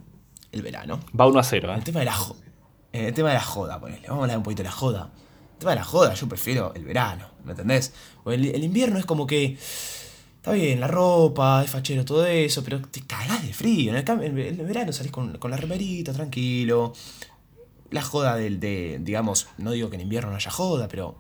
el 0.52 0.62
verano, 0.62 1.00
Va 1.20 1.26
1 1.26 1.40
a 1.40 1.44
0, 1.44 1.70
en 1.70 1.74
¿eh? 1.76 1.78
el 1.80 1.84
tema 1.84 2.00
de 2.02 2.06
la 2.06 2.14
joda, 2.14 2.40
en 2.92 3.06
el 3.06 3.14
tema 3.14 3.30
de 3.30 3.36
la 3.36 3.42
joda, 3.44 3.80
ponele, 3.80 4.08
vamos 4.08 4.20
a 4.22 4.24
hablar 4.26 4.38
un 4.38 4.44
poquito 4.44 4.62
de 4.64 4.70
la 4.70 4.72
joda. 4.76 5.10
El 5.54 5.60
tema 5.60 5.72
de 5.72 5.78
la 5.78 5.84
joda, 5.86 6.14
yo 6.14 6.28
prefiero 6.30 6.74
el 6.76 6.84
verano, 6.86 7.28
¿me 7.44 7.52
entendés? 7.52 7.94
El, 8.28 8.46
el 8.54 8.64
invierno 8.64 9.00
es 9.00 9.06
como 9.06 9.26
que, 9.26 9.58
está 10.44 10.52
bien, 10.52 10.82
la 10.82 10.88
ropa, 10.88 11.64
es 11.64 11.72
fachero, 11.72 12.04
todo 12.04 12.26
eso, 12.26 12.66
pero 12.66 12.82
te 12.82 13.00
cagás 13.08 13.48
de 13.48 13.54
frío. 13.54 13.96
En 13.96 13.98
el, 13.98 14.38
en 14.40 14.60
el 14.60 14.66
verano 14.66 14.92
salís 14.92 15.10
con, 15.10 15.38
con 15.38 15.50
la 15.50 15.56
remerita, 15.56 16.12
tranquilo. 16.12 16.92
La 17.92 18.02
joda 18.02 18.36
del, 18.36 18.60
de, 18.60 18.98
digamos, 19.00 19.48
no 19.58 19.72
digo 19.72 19.90
que 19.90 19.96
en 19.96 20.02
invierno 20.02 20.32
no 20.32 20.36
haya 20.36 20.52
joda, 20.52 20.90
pero 20.90 21.16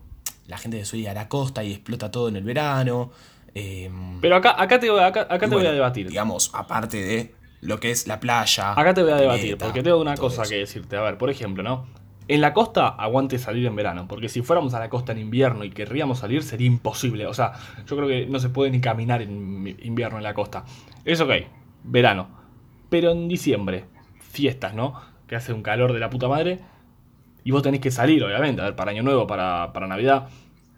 la 0.48 0.58
gente 0.58 0.84
suele 0.84 1.04
ir 1.04 1.10
a 1.10 1.14
la 1.14 1.30
costa 1.30 1.64
y 1.64 1.72
explota 1.72 2.12
todo 2.12 2.28
en 2.28 2.36
el 2.36 2.44
verano. 2.44 3.12
em, 3.56 4.20
Pero 4.20 4.36
acá, 4.36 4.62
acá 4.62 4.78
te, 4.78 4.90
voy- 4.90 5.00
acá, 5.00 5.22
acá 5.30 5.48
te 5.48 5.56
voy 5.56 5.68
a 5.68 5.72
debatir. 5.72 6.10
Digamos, 6.10 6.52
aparte 6.54 6.98
de 7.02 7.34
lo 7.62 7.80
que 7.80 7.92
es 7.92 8.08
la 8.08 8.20
playa. 8.20 8.74
Acá 8.74 8.94
te 8.94 9.04
voy 9.04 9.14
a 9.14 9.16
debatir, 9.16 9.44
pileta, 9.44 9.66
porque 9.68 9.84
tengo 9.84 10.02
una 10.02 10.18
cosa 10.18 10.42
eso. 10.42 10.52
que 10.52 10.58
decirte. 10.58 10.98
A 10.98 11.02
ver, 11.02 11.18
por 11.18 11.30
ejemplo, 11.30 11.64
¿no? 11.64 11.88
En 12.28 12.42
la 12.42 12.54
costa 12.54 12.88
aguante 12.88 13.38
salir 13.38 13.66
en 13.66 13.76
verano, 13.76 14.08
porque 14.08 14.30
si 14.30 14.42
fuéramos 14.42 14.74
a 14.74 14.80
la 14.80 14.90
costa 14.90 15.12
en 15.12 15.20
invierno 15.20 15.64
y 15.64 15.72
querríamos 15.72 16.20
salir 16.20 16.44
sería 16.44 16.68
imposible. 16.68 17.28
O 17.28 17.34
sea, 17.34 17.54
yo 17.86 17.96
creo 17.98 18.08
que 18.08 18.26
no 18.28 18.40
se 18.40 18.50
puede 18.50 18.72
ni 18.72 18.80
caminar 18.80 19.22
en 19.22 19.76
invierno 19.82 20.18
en 20.18 20.24
la 20.24 20.34
costa. 20.34 20.64
Es 21.04 21.20
ok, 21.20 21.32
verano. 21.84 22.30
Pero 22.90 23.12
en 23.12 23.28
diciembre, 23.28 23.86
fiestas, 24.20 24.74
¿no? 24.74 25.02
Que 25.28 25.36
hace 25.36 25.54
un 25.54 25.64
calor 25.64 25.94
de 25.94 26.00
la 26.00 26.10
puta 26.10 26.28
madre. 26.28 26.60
Y 27.44 27.52
vos 27.52 27.62
tenés 27.62 27.82
que 27.82 27.92
salir, 27.92 28.24
obviamente, 28.24 28.62
a 28.62 28.66
ver, 28.66 28.76
para 28.76 28.92
Año 28.92 29.04
Nuevo, 29.04 29.28
para, 29.28 29.74
para 29.74 29.88
Navidad, 29.88 30.30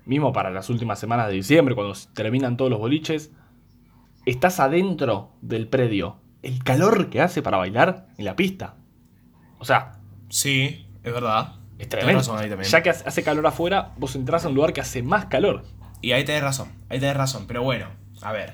mismo 0.06 0.34
para 0.34 0.50
las 0.50 0.70
últimas 0.72 1.00
semanas 1.00 1.28
de 1.28 1.34
diciembre, 1.34 1.76
cuando 1.76 1.94
terminan 2.14 2.58
todos 2.58 2.72
los 2.72 2.80
boliches. 2.80 3.32
Estás 4.26 4.60
adentro 4.60 5.32
del 5.42 5.68
predio. 5.68 6.18
El 6.42 6.64
calor 6.64 7.10
que 7.10 7.22
hace 7.22 7.44
para 7.44 7.58
bailar 7.58 8.08
en 8.18 8.26
la 8.26 8.36
pista. 8.36 8.76
O 9.60 9.66
sea, 9.66 10.00
Sí, 10.30 10.85
es 11.06 11.14
verdad. 11.14 11.54
es 11.78 11.88
tremendo. 11.88 12.20
razón 12.20 12.40
ahí 12.40 12.50
también. 12.50 12.70
Ya 12.70 12.82
que 12.84 12.90
hace 12.90 13.24
calor 13.24 13.46
afuera, 13.48 13.94
vos 13.98 14.16
entrás 14.16 14.44
a 14.46 14.50
un 14.50 14.56
lugar 14.56 14.74
que 14.74 14.82
hace 14.82 15.04
más 15.04 15.26
calor. 15.26 15.64
Y 16.02 16.12
ahí 16.12 16.26
tenés 16.26 16.42
razón, 16.42 16.70
ahí 16.90 17.00
tenés 17.00 17.16
razón. 17.16 17.46
Pero 17.48 17.64
bueno, 17.64 17.88
a 18.22 18.32
ver. 18.32 18.54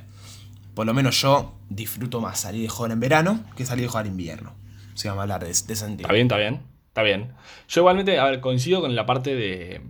Por 0.75 0.85
lo 0.85 0.93
menos 0.93 1.19
yo 1.21 1.57
disfruto 1.69 2.21
más 2.21 2.39
salir 2.39 2.61
de 2.61 2.69
joder 2.69 2.91
en 2.91 2.99
verano 2.99 3.43
que 3.55 3.65
salir 3.65 3.85
de 3.85 3.89
joder 3.89 4.07
en 4.07 4.13
invierno. 4.13 4.53
Si 4.93 5.07
vamos 5.07 5.21
a 5.21 5.23
hablar 5.23 5.41
de, 5.41 5.47
de 5.47 5.51
ese 5.51 5.75
sentido. 5.75 6.07
Está 6.07 6.13
bien, 6.13 6.27
está 6.27 6.37
bien. 6.37 6.61
Está 6.87 7.03
bien. 7.03 7.33
Yo 7.69 7.81
igualmente, 7.81 8.19
a 8.19 8.25
ver, 8.25 8.41
coincido 8.41 8.81
con 8.81 8.93
la 8.95 9.05
parte 9.05 9.33
de, 9.33 9.81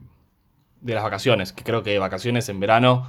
de 0.81 0.93
las 0.93 1.03
vacaciones, 1.03 1.51
que 1.51 1.63
creo 1.63 1.81
que 1.81 1.97
vacaciones 1.97 2.47
en 2.49 2.59
verano 2.59 3.07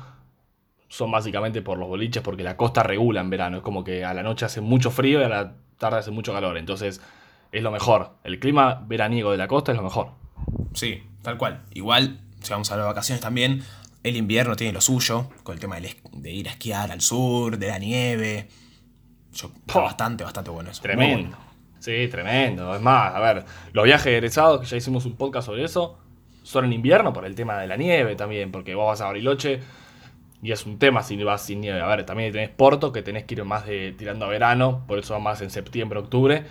son 0.88 1.10
básicamente 1.10 1.60
por 1.60 1.76
los 1.76 1.88
boliches, 1.88 2.22
porque 2.22 2.42
la 2.42 2.56
costa 2.56 2.82
regula 2.82 3.20
en 3.20 3.28
verano. 3.28 3.58
Es 3.58 3.62
como 3.62 3.84
que 3.84 4.04
a 4.04 4.14
la 4.14 4.22
noche 4.22 4.46
hace 4.46 4.62
mucho 4.62 4.90
frío 4.90 5.20
y 5.20 5.24
a 5.24 5.28
la 5.28 5.56
tarde 5.76 5.98
hace 5.98 6.10
mucho 6.10 6.32
calor. 6.32 6.56
Entonces, 6.56 7.02
es 7.52 7.62
lo 7.62 7.70
mejor. 7.70 8.16
El 8.24 8.40
clima 8.40 8.82
veraniego 8.86 9.30
de 9.30 9.36
la 9.36 9.46
costa 9.46 9.72
es 9.72 9.76
lo 9.76 9.84
mejor. 9.84 10.12
Sí, 10.74 11.02
tal 11.22 11.38
cual. 11.38 11.62
Igual, 11.74 12.20
si 12.40 12.50
vamos 12.50 12.70
a 12.70 12.74
hablar 12.74 12.86
de 12.86 12.92
vacaciones 12.92 13.20
también, 13.20 13.62
el 14.02 14.16
invierno 14.16 14.56
tiene 14.56 14.72
lo 14.72 14.80
suyo, 14.80 15.28
con 15.42 15.54
el 15.54 15.60
tema 15.60 15.76
de 15.78 16.30
ir 16.30 16.48
a 16.48 16.52
esquiar 16.52 16.90
al 16.90 17.00
sur, 17.00 17.58
de 17.58 17.68
la 17.68 17.78
nieve. 17.78 18.48
Yo, 19.34 19.50
bastante, 19.66 20.24
bastante 20.24 20.50
bueno 20.50 20.70
eso. 20.70 20.82
Tremendo. 20.82 21.28
bueno. 21.28 21.52
Sí, 21.78 22.08
tremendo. 22.08 22.74
Es 22.74 22.80
más, 22.80 23.14
a 23.14 23.20
ver, 23.20 23.44
los 23.72 23.84
viajes 23.84 24.06
egresados, 24.06 24.60
que 24.60 24.66
ya 24.66 24.76
hicimos 24.76 25.04
un 25.04 25.16
podcast 25.16 25.46
sobre 25.46 25.64
eso, 25.64 25.98
son 26.42 26.64
en 26.64 26.72
invierno 26.72 27.12
por 27.12 27.24
el 27.24 27.34
tema 27.34 27.58
de 27.58 27.66
la 27.66 27.76
nieve 27.76 28.14
también, 28.14 28.52
porque 28.52 28.74
vos 28.74 28.86
vas 28.86 29.00
a 29.00 29.06
Bariloche 29.06 29.60
y 30.42 30.52
es 30.52 30.66
un 30.66 30.78
tema 30.78 31.02
si 31.02 31.22
vas 31.22 31.42
sin 31.42 31.60
nieve. 31.60 31.80
A 31.80 31.86
ver, 31.86 32.04
también 32.04 32.32
tenés 32.32 32.50
Porto, 32.50 32.92
que 32.92 33.02
tenés 33.02 33.24
que 33.24 33.34
ir 33.34 33.44
más 33.44 33.66
de 33.66 33.92
tirando 33.92 34.26
a 34.26 34.28
verano, 34.28 34.84
por 34.86 34.98
eso 34.98 35.14
va 35.14 35.20
más 35.20 35.40
en 35.40 35.50
septiembre, 35.50 35.98
octubre. 35.98 36.44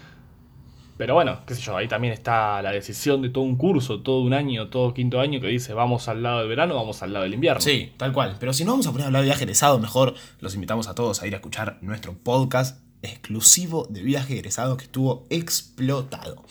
Pero 1.01 1.15
bueno, 1.15 1.39
qué 1.47 1.55
sé 1.55 1.61
yo, 1.63 1.75
ahí 1.75 1.87
también 1.87 2.13
está 2.13 2.61
la 2.61 2.69
decisión 2.69 3.23
de 3.23 3.29
todo 3.29 3.43
un 3.43 3.55
curso, 3.55 4.01
todo 4.01 4.21
un 4.21 4.35
año, 4.35 4.69
todo 4.69 4.93
quinto 4.93 5.19
año 5.19 5.41
que 5.41 5.47
dice 5.47 5.73
vamos 5.73 6.07
al 6.07 6.21
lado 6.21 6.41
del 6.41 6.47
verano, 6.47 6.75
vamos 6.75 7.01
al 7.01 7.11
lado 7.11 7.23
del 7.23 7.33
invierno. 7.33 7.59
Sí, 7.59 7.91
tal 7.97 8.13
cual. 8.13 8.37
Pero 8.39 8.53
si 8.53 8.65
no 8.65 8.69
vamos 8.73 8.85
a 8.85 8.91
poner 8.91 9.05
a 9.05 9.07
hablar 9.07 9.23
de 9.23 9.29
viaje 9.29 9.45
egresado, 9.45 9.79
mejor 9.79 10.13
los 10.41 10.53
invitamos 10.53 10.87
a 10.87 10.93
todos 10.93 11.23
a 11.23 11.25
ir 11.25 11.33
a 11.33 11.37
escuchar 11.37 11.79
nuestro 11.81 12.13
podcast 12.13 12.79
exclusivo 13.01 13.87
de 13.89 14.03
viaje 14.03 14.35
egresado 14.35 14.77
que 14.77 14.83
estuvo 14.83 15.25
explotado. 15.31 16.43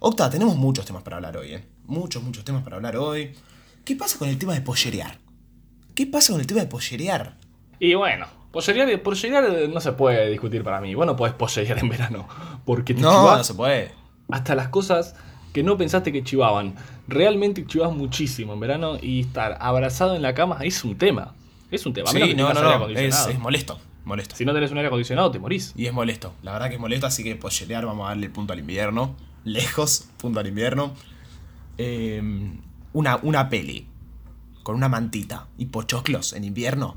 Octa, 0.00 0.28
tenemos 0.28 0.54
muchos 0.56 0.84
temas 0.84 1.02
para 1.02 1.16
hablar 1.16 1.38
hoy, 1.38 1.54
¿eh? 1.54 1.64
Muchos, 1.86 2.22
muchos 2.22 2.44
temas 2.44 2.62
para 2.62 2.76
hablar 2.76 2.98
hoy. 2.98 3.32
¿Qué 3.86 3.96
pasa 3.96 4.18
con 4.18 4.28
el 4.28 4.36
tema 4.36 4.52
de 4.52 4.60
pollerear? 4.60 5.16
¿Qué 5.94 6.06
pasa 6.06 6.34
con 6.34 6.42
el 6.42 6.46
tema 6.46 6.60
de 6.60 6.66
pollerear? 6.66 7.38
Y 7.80 7.94
bueno, 7.94 8.26
pollerear 8.54 9.68
no 9.68 9.80
se 9.80 9.92
puede 9.92 10.30
discutir 10.30 10.62
para 10.64 10.80
mí. 10.80 10.94
Vos 10.94 11.06
no 11.06 11.16
podés 11.16 11.34
en 11.58 11.88
verano. 11.88 12.26
Porque 12.64 12.94
te 12.94 13.02
No, 13.02 13.10
chivás 13.10 13.38
no 13.38 13.44
se 13.44 13.54
puede. 13.54 13.92
hasta 14.30 14.54
las 14.54 14.68
cosas 14.68 15.14
que 15.52 15.62
no 15.62 15.76
pensaste 15.76 16.12
que 16.12 16.24
chivaban. 16.24 16.74
Realmente 17.06 17.66
chivas 17.66 17.92
muchísimo 17.92 18.54
en 18.54 18.60
verano 18.60 18.96
y 19.00 19.20
estar 19.20 19.58
abrazado 19.60 20.16
en 20.16 20.22
la 20.22 20.34
cama 20.34 20.58
es 20.62 20.82
un 20.84 20.96
tema. 20.96 21.34
Es 21.70 21.84
un 21.84 21.92
tema. 21.92 22.10
Sí, 22.10 22.34
no, 22.34 22.52
no, 22.52 22.60
aire 22.60 22.62
no. 22.62 22.68
Es, 22.70 22.76
acondicionado. 22.76 23.30
es 23.30 23.38
molesto. 23.38 23.78
Molesto. 24.04 24.36
Si 24.36 24.44
no 24.44 24.52
tenés 24.52 24.70
un 24.70 24.78
aire 24.78 24.88
acondicionado, 24.88 25.30
te 25.30 25.38
morís. 25.38 25.72
Y 25.76 25.86
es 25.86 25.92
molesto. 25.92 26.32
La 26.42 26.52
verdad 26.52 26.68
que 26.68 26.74
es 26.74 26.80
molesto, 26.80 27.06
así 27.06 27.22
que 27.24 27.36
pollerear 27.36 27.86
vamos 27.86 28.06
a 28.06 28.08
darle 28.10 28.26
el 28.26 28.32
punto 28.32 28.52
al 28.52 28.58
invierno. 28.58 29.16
Lejos, 29.44 30.08
punto 30.18 30.40
al 30.40 30.46
invierno. 30.46 30.92
Eh, 31.78 32.22
una, 32.92 33.18
una 33.22 33.48
peli. 33.48 33.86
Con 34.62 34.76
una 34.76 34.88
mantita 34.88 35.46
y 35.58 35.66
pochoclos 35.66 36.32
en 36.32 36.44
invierno. 36.44 36.94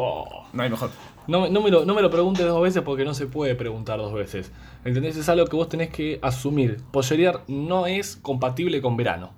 Oh. 0.00 0.46
No 0.52 0.62
hay 0.62 0.70
mejor. 0.70 0.90
No, 1.26 1.42
me- 1.42 1.50
no 1.50 1.62
me 1.62 1.70
lo, 1.70 1.84
no 1.84 1.94
me 1.94 2.02
lo 2.02 2.10
preguntes 2.10 2.46
dos 2.46 2.62
veces 2.62 2.82
porque 2.82 3.04
no 3.04 3.14
se 3.14 3.26
puede 3.26 3.54
preguntar 3.54 3.98
dos 3.98 4.12
veces. 4.12 4.52
¿Entendés? 4.84 5.16
Es 5.16 5.28
algo 5.28 5.46
que 5.46 5.56
vos 5.56 5.68
tenés 5.68 5.90
que 5.90 6.18
asumir. 6.22 6.82
Pollerear 6.90 7.42
no 7.48 7.86
es 7.86 8.16
compatible 8.16 8.82
con 8.82 8.96
verano. 8.96 9.32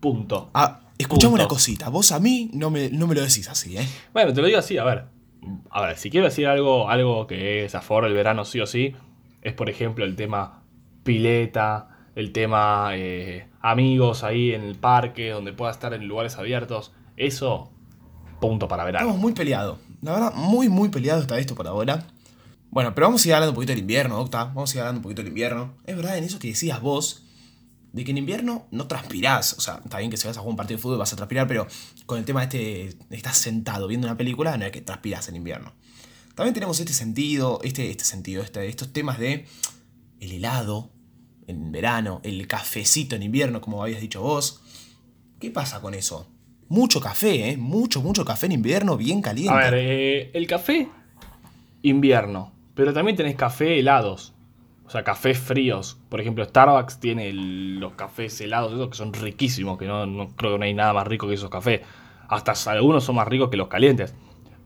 Punto. 0.00 0.50
Ah, 0.54 0.80
escuchame 0.98 1.30
Punto. 1.32 1.42
una 1.42 1.48
cosita. 1.48 1.88
Vos 1.90 2.10
a 2.12 2.18
mí 2.20 2.50
no 2.52 2.70
me, 2.70 2.90
no 2.90 3.06
me 3.06 3.14
lo 3.14 3.20
decís 3.20 3.48
así, 3.48 3.76
¿eh? 3.76 3.86
Bueno, 4.12 4.32
te 4.32 4.40
lo 4.40 4.46
digo 4.46 4.58
así, 4.58 4.78
a 4.78 4.84
ver. 4.84 5.04
A 5.70 5.82
ver, 5.82 5.96
si 5.96 6.10
quiero 6.10 6.26
decir 6.26 6.46
algo, 6.48 6.90
algo 6.90 7.26
que 7.26 7.64
es 7.64 7.74
a 7.76 7.80
favor 7.80 8.04
del 8.04 8.12
verano 8.14 8.44
sí 8.44 8.60
o 8.60 8.66
sí, 8.66 8.94
es 9.42 9.52
por 9.54 9.70
ejemplo 9.70 10.04
el 10.04 10.16
tema 10.16 10.62
pileta, 11.04 11.88
el 12.16 12.32
tema 12.32 12.90
eh, 12.94 13.46
amigos 13.60 14.24
ahí 14.24 14.52
en 14.52 14.62
el 14.62 14.74
parque, 14.74 15.30
donde 15.30 15.52
pueda 15.52 15.70
estar 15.70 15.94
en 15.94 16.06
lugares 16.06 16.36
abiertos. 16.36 16.92
Eso, 17.16 17.70
punto 18.40 18.68
para 18.68 18.84
verano. 18.84 19.06
Estamos 19.06 19.20
muy 19.22 19.32
peleados. 19.32 19.78
La 20.00 20.12
verdad, 20.12 20.34
muy, 20.34 20.68
muy 20.68 20.88
peleado 20.90 21.20
está 21.20 21.38
esto 21.38 21.54
por 21.54 21.66
ahora. 21.66 22.06
Bueno, 22.70 22.94
pero 22.94 23.06
vamos 23.06 23.24
a 23.24 23.28
ir 23.28 23.34
hablando 23.34 23.52
un 23.52 23.54
poquito 23.54 23.72
del 23.72 23.80
invierno, 23.80 24.20
Octa. 24.20 24.44
Vamos 24.44 24.70
a 24.70 24.74
ir 24.74 24.80
hablando 24.80 24.98
un 24.98 25.02
poquito 25.02 25.22
del 25.22 25.28
invierno. 25.28 25.74
Es 25.84 25.96
verdad, 25.96 26.18
en 26.18 26.24
eso 26.24 26.38
que 26.38 26.48
decías 26.48 26.80
vos, 26.80 27.24
de 27.92 28.04
que 28.04 28.10
en 28.10 28.18
invierno 28.18 28.66
no 28.70 28.86
transpirás. 28.86 29.54
O 29.54 29.60
sea, 29.60 29.80
está 29.82 29.98
bien 29.98 30.10
que 30.10 30.16
si 30.16 30.26
vas 30.26 30.36
a 30.36 30.40
jugar 30.40 30.52
un 30.52 30.56
partido 30.56 30.76
de 30.76 30.82
fútbol 30.82 30.98
vas 30.98 31.12
a 31.12 31.16
transpirar, 31.16 31.48
pero 31.48 31.66
con 32.06 32.18
el 32.18 32.24
tema 32.24 32.44
este, 32.44 32.96
estás 33.10 33.38
sentado 33.38 33.88
viendo 33.88 34.06
una 34.06 34.16
película, 34.16 34.56
no 34.56 34.64
es 34.64 34.72
que 34.72 34.82
transpirás 34.82 35.28
en 35.28 35.36
invierno. 35.36 35.72
También 36.34 36.54
tenemos 36.54 36.78
este 36.78 36.92
sentido, 36.92 37.58
este, 37.64 37.90
este 37.90 38.04
sentido, 38.04 38.42
este, 38.42 38.68
estos 38.68 38.92
temas 38.92 39.18
de 39.18 39.46
el 40.20 40.32
helado 40.32 40.92
en 41.46 41.72
verano, 41.72 42.20
el 42.22 42.46
cafecito 42.46 43.16
en 43.16 43.22
invierno, 43.22 43.60
como 43.60 43.82
habías 43.82 44.00
dicho 44.00 44.22
vos. 44.22 44.60
¿Qué 45.40 45.50
pasa 45.50 45.80
con 45.80 45.94
eso? 45.94 46.28
Mucho 46.68 47.00
café, 47.00 47.50
¿eh? 47.50 47.56
Mucho, 47.56 48.02
mucho 48.02 48.24
café 48.24 48.46
en 48.46 48.52
invierno, 48.52 48.96
bien 48.96 49.22
caliente. 49.22 49.52
A 49.52 49.56
ver, 49.70 49.74
eh, 49.76 50.30
el 50.34 50.46
café, 50.46 50.88
invierno. 51.82 52.52
Pero 52.74 52.92
también 52.92 53.16
tenés 53.16 53.34
café 53.36 53.78
helados. 53.78 54.34
O 54.86 54.90
sea, 54.90 55.04
cafés 55.04 55.38
fríos. 55.38 55.98
Por 56.08 56.20
ejemplo, 56.20 56.44
Starbucks 56.44 56.98
tiene 57.00 57.28
el- 57.28 57.78
los 57.78 57.92
cafés 57.94 58.40
helados, 58.40 58.72
esos 58.72 58.88
que 58.88 58.96
son 58.96 59.12
riquísimos, 59.12 59.78
que 59.78 59.86
no, 59.86 60.06
no- 60.06 60.28
creo 60.36 60.52
que 60.52 60.58
no 60.58 60.64
hay 60.64 60.74
nada 60.74 60.92
más 60.92 61.06
rico 61.06 61.26
que 61.28 61.34
esos 61.34 61.50
cafés. 61.50 61.80
Hasta 62.28 62.52
algunos 62.70 63.04
son 63.04 63.16
más 63.16 63.28
ricos 63.28 63.50
que 63.50 63.56
los 63.56 63.68
calientes. 63.68 64.14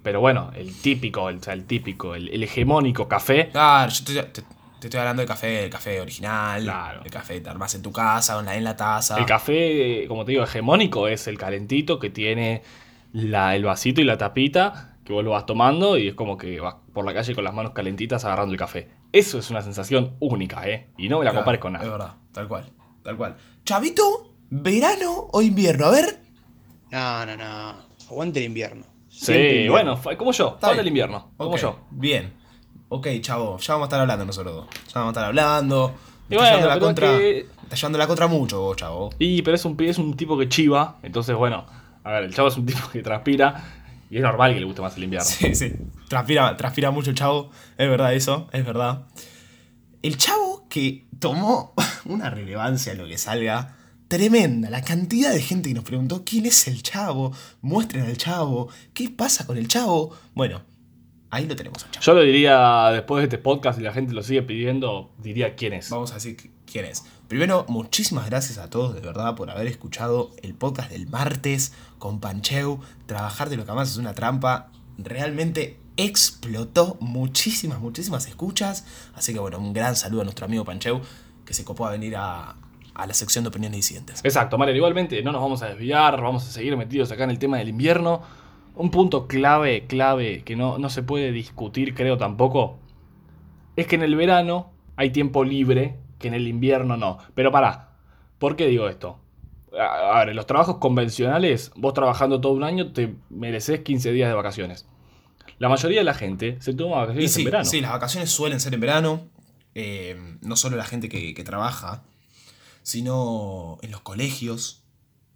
Pero 0.03 0.21
bueno, 0.21 0.51
el 0.57 0.75
típico, 0.75 1.29
el, 1.29 1.37
o 1.39 1.43
sea, 1.43 1.55
el 1.55 1.65
típico, 1.65 2.15
el, 2.15 2.29
el 2.29 2.43
hegemónico 2.43 3.07
café. 3.09 3.49
Claro, 3.51 3.91
yo 3.93 4.05
te, 4.05 4.23
te- 4.41 4.47
te 4.83 4.89
estoy 4.89 4.99
hablando 4.99 5.21
del 5.21 5.29
café, 5.29 5.65
el 5.65 5.71
café 5.71 6.01
original, 6.01 6.61
Claro. 6.65 7.03
el 7.05 7.11
café 7.11 7.35
que 7.35 7.41
te 7.43 7.51
armás 7.51 7.73
en 7.77 7.83
tu 7.83 7.93
casa, 7.93 8.37
en 8.41 8.47
la, 8.47 8.57
en 8.57 8.65
la 8.65 8.77
taza. 8.77 9.17
El 9.17 9.27
café, 9.27 10.07
como 10.09 10.25
te 10.25 10.33
digo, 10.33 10.43
hegemónico 10.43 11.07
es 11.07 11.29
el 11.29 11.39
calentito 11.39 12.01
que 12.01 12.11
tiene 12.11 12.63
la- 13.13 13.55
el 13.55 13.63
vasito 13.65 14.01
y 14.01 14.05
la 14.05 14.19
tapita 14.19 14.97
que 15.05 15.13
vos 15.13 15.23
lo 15.23 15.31
vas 15.31 15.47
tomando 15.47 15.97
y 15.99 16.09
es 16.09 16.15
como 16.15 16.37
que 16.37 16.59
vas 16.61 16.75
por 16.93 17.05
la 17.05 17.15
calle 17.15 17.33
con 17.35 17.45
las 17.45 17.55
manos 17.55 17.73
calentitas 17.73 18.25
agarrando 18.25 18.53
el 18.53 18.59
café. 18.59 18.89
Eso 19.13 19.39
es 19.39 19.51
una 19.51 19.63
sensación 19.63 20.17
única, 20.21 20.69
¿eh? 20.69 20.89
Y 20.99 21.09
no 21.09 21.19
me 21.21 21.25
la 21.25 21.31
Claro, 21.31 21.43
compares 21.45 21.61
con 21.61 21.75
Es 21.77 21.83
nada. 21.83 21.91
verdad, 21.93 22.15
tal 22.33 22.49
cual, 22.49 22.65
tal 23.05 23.17
cual. 23.17 23.37
Chavito, 23.65 24.35
¿verano 24.51 25.29
o 25.33 25.43
invierno? 25.43 25.87
A 25.87 25.91
ver. 25.93 26.19
No, 26.91 27.27
no, 27.27 27.37
no. 27.37 27.75
Aguante 28.11 28.41
el 28.41 28.47
invierno. 28.47 28.85
Sí, 29.09 29.33
invierno. 29.33 29.73
bueno, 29.73 30.01
como 30.19 30.33
yo, 30.33 30.59
bien. 30.61 30.77
del 30.77 30.87
invierno, 30.89 31.31
como 31.37 31.51
Ok, 31.51 31.57
yo. 31.59 31.79
Bien. 31.91 32.33
Ok, 32.95 33.09
chavo, 33.21 33.59
ya 33.59 33.75
vamos 33.75 33.87
a 33.87 33.89
estar 33.89 34.01
hablando 34.01 34.25
nosotros 34.27 34.55
dos. 34.55 34.67
Ya 34.89 35.01
vamos 35.01 35.09
a 35.09 35.11
estar 35.13 35.25
hablando. 35.25 35.95
Y 36.29 36.35
bueno, 36.37 36.43
está 36.49 36.57
llevando 36.61 36.69
la 36.69 36.81
contra. 36.81 37.19
que- 37.19 37.47
Está 37.63 37.77
llevando 37.77 37.99
la 37.99 38.07
contra 38.07 38.27
mucho 38.27 38.61
vos, 38.61 38.77
chavo. 38.77 39.11
Y 39.19 39.43
pero 39.43 39.55
es 39.57 39.65
un, 39.65 39.77
es 39.83 39.99
un 39.99 40.15
tipo 40.17 40.37
que 40.39 40.49
chiva, 40.49 40.99
entonces 41.03 41.35
bueno, 41.35 41.65
a 42.05 42.11
ver, 42.13 42.25
el 42.25 42.35
chavo 42.35 42.49
es 42.49 42.57
un 42.57 42.67
tipo 42.67 42.89
que 42.91 43.03
transpira 43.03 43.65
y 44.11 44.17
es 44.17 44.23
normal 44.23 44.53
que 44.53 44.61
le 44.61 44.67
guste 44.67 44.83
más 44.83 44.95
el 44.97 45.05
invierno. 45.05 45.27
Sí, 45.27 45.55
sí. 45.55 45.73
Transpira, 46.09 46.55
transpira 46.57 46.91
mucho 46.91 47.11
el 47.11 47.17
chavo. 47.17 47.51
Es 47.79 47.89
verdad 47.89 48.13
eso, 48.15 48.49
es 48.53 48.65
verdad. 48.65 49.07
El 50.03 50.17
chavo 50.19 50.67
que 50.69 51.07
tomó 51.19 51.73
una 52.05 52.29
relevancia 52.29 52.93
a 52.93 52.95
lo 52.97 53.07
que 53.07 53.17
salga 53.17 53.77
tremenda. 54.09 54.69
La 54.69 54.83
cantidad 54.83 55.33
de 55.33 55.41
gente 55.41 55.71
que 55.71 55.75
nos 55.75 55.85
preguntó 55.85 56.23
quién 56.27 56.45
es 56.45 56.69
el 56.69 56.83
chavo. 56.83 57.33
Muestren 57.63 58.05
al 58.05 58.17
chavo. 58.19 58.69
¿Qué 58.93 59.09
pasa 59.09 59.47
con 59.47 59.57
el 59.57 59.69
chavo? 59.69 60.15
Bueno, 60.35 60.61
ahí 61.33 61.47
lo 61.47 61.57
tenemos 61.57 61.79
chavo. 61.91 62.01
Yo 62.05 62.15
lo 62.15 62.21
diría 62.23 62.91
después 62.93 63.23
de 63.23 63.25
este 63.25 63.39
podcast 63.39 63.81
y 63.81 63.83
la 63.83 63.93
gente 63.93 64.13
lo 64.15 64.23
sigue 64.23 64.43
pidiendo, 64.43 65.11
diría 65.19 65.57
quién 65.57 65.73
es. 65.73 65.91
Vamos 65.91 66.13
a 66.13 66.15
decir 66.15 66.37
qu- 66.37 66.51
quién 66.71 66.85
es. 66.85 67.05
Primero, 67.27 67.65
muchísimas 67.69 68.29
gracias 68.31 68.59
a 68.59 68.71
todos 68.71 68.95
de 68.95 69.01
verdad 69.01 69.35
por 69.35 69.51
haber 69.51 69.67
escuchado 69.67 70.31
el 70.43 70.55
podcast 70.55 70.91
del 70.91 71.09
martes 71.09 71.73
con 71.99 72.21
Pancheu. 72.21 72.79
Trabajar 73.07 73.49
de 73.51 73.57
lo 73.57 73.67
que 73.67 73.73
más 73.73 73.91
es 73.91 73.97
una 73.97 74.15
trampa. 74.15 74.71
Realmente 74.99 75.79
explotó 75.97 76.97
muchísimas, 77.01 77.81
muchísimas 77.81 78.27
escuchas. 78.27 78.85
Así 79.15 79.33
que 79.33 79.39
bueno, 79.41 79.59
un 79.59 79.73
gran 79.73 79.97
saludo 79.97 80.21
a 80.21 80.25
nuestro 80.25 80.45
amigo 80.47 80.65
Pancheu 80.65 81.01
que 81.45 81.55
se 81.55 81.65
copó 81.65 81.87
a 81.87 81.91
venir 81.91 82.15
a, 82.17 82.55
a 82.95 83.07
la 83.07 83.15
sección 83.15 83.45
de 83.45 83.49
opiniones 83.49 83.77
disidentes. 83.79 84.21
Exacto, 84.25 84.59
Mario, 84.59 84.77
igualmente 84.77 85.23
no 85.23 85.33
nos 85.33 85.41
vamos 85.41 85.63
a 85.63 85.69
desviar, 85.69 86.21
vamos 86.21 86.47
a 86.47 86.51
seguir 86.53 86.77
metidos 86.77 87.11
acá 87.11 87.25
en 87.25 87.31
el 87.31 87.39
tema 87.39 87.57
del 87.59 87.69
invierno. 87.71 88.23
Un 88.75 88.91
punto 88.91 89.27
clave, 89.29 89.87
clave, 89.87 90.43
que 90.45 90.57
no, 90.57 90.79
no 90.79 90.89
se 90.91 91.03
puede 91.03 91.31
discutir, 91.33 91.95
creo 91.95 92.17
tampoco, 92.17 92.79
es 93.77 93.87
que 93.87 93.97
en 93.97 94.03
el 94.03 94.17
verano 94.17 94.73
hay 94.97 95.11
tiempo 95.11 95.45
libre, 95.45 95.99
que 96.19 96.29
en 96.29 96.35
el 96.35 96.49
invierno 96.49 96.97
no. 96.97 97.19
Pero 97.35 97.51
pará, 97.53 97.91
¿por 98.39 98.57
qué 98.57 98.67
digo 98.67 98.89
esto? 98.89 99.19
A 99.79 100.19
ver, 100.21 100.31
en 100.31 100.37
los 100.37 100.47
trabajos 100.47 100.77
convencionales, 100.79 101.71
vos 101.77 101.95
trabajando 101.95 102.41
todo 102.41 102.53
un 102.53 102.65
año 102.65 102.93
te 102.93 103.15
mereces 103.31 103.81
15 103.81 104.13
días 104.13 104.29
de 104.29 104.35
vacaciones. 104.35 104.87
La 105.59 105.69
mayoría 105.69 105.99
de 106.01 106.05
la 106.05 106.15
gente 106.15 106.57
se 106.61 106.75
toma 106.75 106.97
Y 106.97 107.01
vacaciones 107.01 107.33
sí, 107.33 107.41
en 107.41 107.45
verano. 107.47 107.65
sí, 107.65 107.81
las 107.81 107.93
vacaciones 107.93 108.31
suelen 108.31 108.61
ser 108.61 108.75
en 108.75 108.81
verano. 108.81 109.29
eh, 109.75 110.37
no 110.43 110.57
solo 110.57 110.77
la 110.77 110.85
gente 110.85 111.09
que, 111.09 111.33
que 111.35 111.45
trabaja, 111.45 112.03
sino 112.83 113.79
en 113.83 113.91
los 113.91 114.01
colegios, 114.01 114.83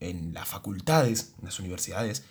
en 0.01 0.35
las 0.35 0.49
facultades, 0.49 1.35
en 1.39 1.47
las 1.47 1.59
universidades. 1.61 2.25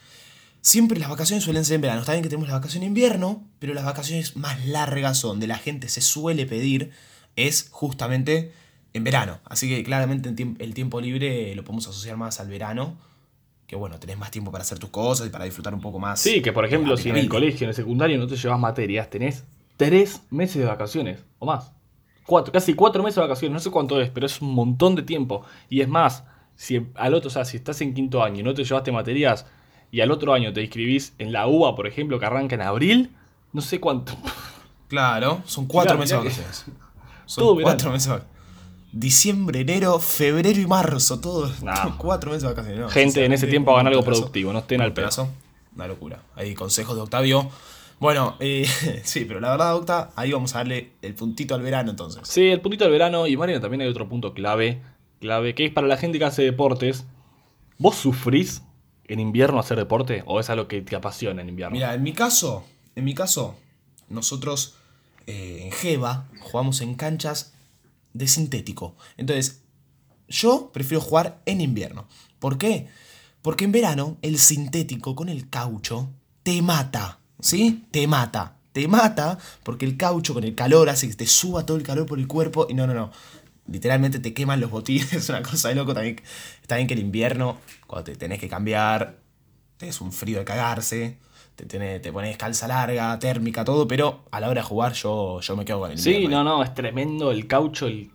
Siempre 0.65 0.99
las 0.99 1.11
vacaciones 1.11 1.43
suelen 1.43 1.63
ser 1.63 1.75
en 1.75 1.81
verano. 1.81 1.99
Está 1.99 2.13
bien 2.13 2.23
que 2.23 2.29
tenemos 2.29 2.47
la 2.47 2.55
vacación 2.55 2.81
de 2.81 2.87
invierno, 2.87 3.43
pero 3.59 3.75
las 3.75 3.85
vacaciones 3.85 4.35
más 4.35 4.65
largas 4.65 5.21
donde 5.21 5.45
la 5.45 5.59
gente 5.59 5.89
se 5.89 6.01
suele 6.01 6.47
pedir 6.47 6.89
es 7.35 7.69
justamente 7.69 8.51
en 8.93 9.03
verano. 9.03 9.41
Así 9.45 9.69
que 9.69 9.83
claramente 9.83 10.33
el 10.57 10.73
tiempo 10.73 10.99
libre 11.01 11.53
lo 11.53 11.63
podemos 11.63 11.87
asociar 11.87 12.17
más 12.17 12.39
al 12.39 12.49
verano. 12.49 12.97
Que 13.67 13.75
bueno, 13.75 13.99
tenés 13.99 14.17
más 14.17 14.31
tiempo 14.31 14.51
para 14.51 14.63
hacer 14.63 14.79
tus 14.79 14.89
cosas 14.89 15.27
y 15.27 15.29
para 15.29 15.45
disfrutar 15.45 15.71
un 15.71 15.81
poco 15.81 15.99
más. 15.99 16.19
Sí, 16.19 16.41
que 16.41 16.51
por 16.51 16.65
ejemplo, 16.65 16.97
si 16.97 17.09
en 17.09 17.17
el 17.17 17.29
colegio, 17.29 17.65
en 17.65 17.69
el 17.69 17.75
secundario 17.75 18.17
no 18.17 18.25
te 18.25 18.35
llevas 18.35 18.59
materias, 18.59 19.07
tenés 19.11 19.43
tres 19.77 20.23
meses 20.31 20.55
de 20.55 20.65
vacaciones 20.65 21.23
o 21.37 21.45
más. 21.45 21.73
Cuatro, 22.25 22.51
casi 22.51 22.73
cuatro 22.73 23.03
meses 23.03 23.17
de 23.17 23.21
vacaciones, 23.21 23.53
no 23.53 23.59
sé 23.59 23.69
cuánto 23.69 24.01
es, 24.01 24.09
pero 24.09 24.25
es 24.25 24.41
un 24.41 24.55
montón 24.55 24.95
de 24.95 25.03
tiempo. 25.03 25.45
Y 25.69 25.81
es 25.81 25.87
más, 25.87 26.23
si 26.55 26.87
al 26.95 27.13
otro, 27.13 27.27
o 27.27 27.31
sea, 27.31 27.45
si 27.45 27.55
estás 27.55 27.81
en 27.81 27.93
quinto 27.93 28.23
año 28.23 28.39
y 28.39 28.43
no 28.43 28.55
te 28.55 28.63
llevaste 28.63 28.91
materias 28.91 29.45
y 29.95 30.01
al 30.01 30.11
otro 30.11 30.33
año 30.33 30.51
te 30.51 30.61
inscribís 30.61 31.13
en 31.19 31.31
la 31.31 31.47
UBA, 31.47 31.73
por 31.75 31.87
ejemplo, 31.87 32.19
que 32.19 32.25
arranca 32.25 32.55
en 32.55 32.61
abril, 32.61 33.11
no 33.53 33.61
sé 33.61 33.79
cuánto. 33.79 34.13
Claro, 34.89 35.41
son 35.45 35.65
cuatro 35.67 35.93
Mirá, 35.95 35.99
meses 36.01 36.17
de 36.17 36.23
mirá 36.23 36.35
que- 36.35 36.41
vacaciones. 36.41 36.65
Son 37.27 37.43
Todo 37.43 37.55
verano. 37.55 37.71
cuatro 37.73 37.91
meses 37.91 38.07
de 38.07 38.13
vacaciones. 38.13 38.35
Diciembre, 38.91 39.59
enero, 39.61 39.99
febrero 39.99 40.59
y 40.59 40.67
marzo, 40.67 41.19
todo. 41.19 41.49
Nah. 41.63 41.95
cuatro 41.97 42.31
meses 42.31 42.43
de 42.43 42.49
vacaciones. 42.49 42.79
no, 42.81 42.89
Gente, 42.89 43.25
en 43.25 43.33
ese 43.33 43.47
tiempo 43.47 43.73
hagan 43.73 43.87
algo 43.87 44.03
productivo, 44.03 44.53
no 44.53 44.59
estén 44.59 44.81
al 44.81 44.93
pedazo, 44.93 45.29
Una 45.75 45.87
locura. 45.87 46.19
Hay 46.35 46.53
consejos 46.55 46.95
de 46.95 47.01
Octavio. 47.01 47.49
Bueno, 47.99 48.35
eh, 48.41 48.67
sí, 49.03 49.25
pero 49.25 49.39
la 49.39 49.51
verdad, 49.51 49.75
Octa, 49.75 50.11
ahí 50.15 50.31
vamos 50.33 50.53
a 50.55 50.59
darle 50.59 50.91
el 51.01 51.15
puntito 51.15 51.55
al 51.55 51.61
verano 51.61 51.89
entonces. 51.91 52.21
Sí, 52.27 52.47
el 52.47 52.59
puntito 52.61 52.83
del 52.83 52.91
verano. 52.91 53.27
Y 53.27 53.35
Mariano 53.37 53.61
también 53.61 53.81
hay 53.81 53.87
otro 53.87 54.07
punto 54.09 54.33
clave. 54.33 54.81
Clave, 55.21 55.55
que 55.55 55.65
es 55.65 55.71
para 55.71 55.87
la 55.87 55.97
gente 55.97 56.19
que 56.19 56.25
hace 56.25 56.43
deportes. 56.43 57.05
¿Vos 57.77 57.95
sufrís 57.95 58.61
en 59.07 59.19
invierno 59.19 59.59
hacer 59.59 59.77
deporte? 59.77 60.23
¿O 60.25 60.39
es 60.39 60.49
algo 60.49 60.67
que 60.67 60.81
te 60.81 60.95
apasiona 60.95 61.41
en 61.41 61.49
invierno? 61.49 61.73
Mira, 61.73 61.93
en 61.93 62.03
mi 62.03 62.13
caso, 62.13 62.65
en 62.95 63.05
mi 63.05 63.13
caso, 63.13 63.55
nosotros 64.09 64.75
eh, 65.27 65.59
en 65.63 65.71
Jeva 65.71 66.27
jugamos 66.39 66.81
en 66.81 66.95
canchas 66.95 67.53
de 68.13 68.27
sintético. 68.27 68.95
Entonces, 69.17 69.61
yo 70.27 70.71
prefiero 70.73 71.01
jugar 71.01 71.41
en 71.45 71.61
invierno. 71.61 72.07
¿Por 72.39 72.57
qué? 72.57 72.87
Porque 73.41 73.65
en 73.65 73.71
verano 73.71 74.17
el 74.21 74.39
sintético 74.39 75.15
con 75.15 75.29
el 75.29 75.49
caucho 75.49 76.09
te 76.43 76.61
mata. 76.61 77.19
¿Sí? 77.39 77.85
Te 77.91 78.07
mata. 78.07 78.57
Te 78.71 78.87
mata 78.87 79.37
porque 79.63 79.85
el 79.85 79.97
caucho 79.97 80.33
con 80.33 80.43
el 80.43 80.55
calor 80.55 80.89
hace 80.89 81.07
que 81.07 81.15
te 81.15 81.27
suba 81.27 81.65
todo 81.65 81.77
el 81.77 81.83
calor 81.83 82.05
por 82.05 82.19
el 82.19 82.27
cuerpo 82.27 82.67
y 82.69 82.73
no, 82.73 82.87
no, 82.87 82.93
no. 82.93 83.11
Literalmente 83.67 84.19
te 84.19 84.33
queman 84.33 84.59
los 84.61 84.69
botines, 84.71 85.11
es 85.13 85.29
una 85.29 85.41
cosa 85.41 85.69
de 85.69 85.75
loco. 85.75 85.93
También, 85.93 86.21
está 86.61 86.75
bien 86.75 86.87
que 86.87 86.93
el 86.93 86.99
invierno, 86.99 87.57
cuando 87.87 88.03
te 88.05 88.15
tenés 88.15 88.39
que 88.39 88.47
cambiar, 88.47 89.17
tenés 89.77 89.99
un 90.01 90.11
frío 90.11 90.39
de 90.39 90.45
cagarse, 90.45 91.17
te, 91.55 91.65
tenés- 91.67 92.01
te 92.01 92.11
pones 92.11 92.37
calza 92.37 92.67
larga, 92.67 93.17
térmica, 93.19 93.63
todo, 93.65 93.87
pero 93.87 94.23
a 94.31 94.39
la 94.39 94.49
hora 94.49 94.61
de 94.61 94.67
jugar 94.67 94.93
yo, 94.93 95.39
yo 95.41 95.55
me 95.55 95.65
quedo 95.65 95.79
con 95.79 95.91
el 95.91 95.97
Sí, 95.97 96.13
invierno. 96.15 96.43
no, 96.43 96.57
no, 96.57 96.63
es 96.63 96.73
tremendo 96.73 97.31
el 97.31 97.47
caucho, 97.47 97.87
el 97.87 98.11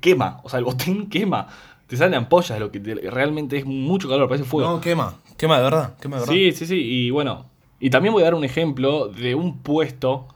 quema, 0.00 0.40
o 0.44 0.48
sea, 0.48 0.58
el 0.60 0.64
botín 0.64 1.08
quema. 1.08 1.48
Te 1.86 1.96
salen 1.98 2.14
ampollas 2.14 2.58
lo 2.58 2.70
que 2.70 2.80
te- 2.80 2.94
realmente 2.94 3.58
es 3.58 3.66
mucho 3.66 4.08
calor, 4.08 4.28
parece 4.28 4.44
fuego. 4.44 4.70
No, 4.76 4.80
quema, 4.80 5.18
quema 5.36 5.58
de 5.58 5.62
verdad, 5.64 5.96
quema 6.00 6.16
de 6.16 6.20
verdad. 6.22 6.34
sí, 6.34 6.52
sí, 6.52 6.66
sí, 6.66 6.76
y 6.76 7.10
bueno, 7.10 7.50
y 7.80 7.90
también 7.90 8.14
voy 8.14 8.22
a 8.22 8.26
dar 8.26 8.34
un 8.34 8.44
ejemplo 8.44 9.08
de 9.08 9.34
un 9.34 9.58
puesto 9.58 10.26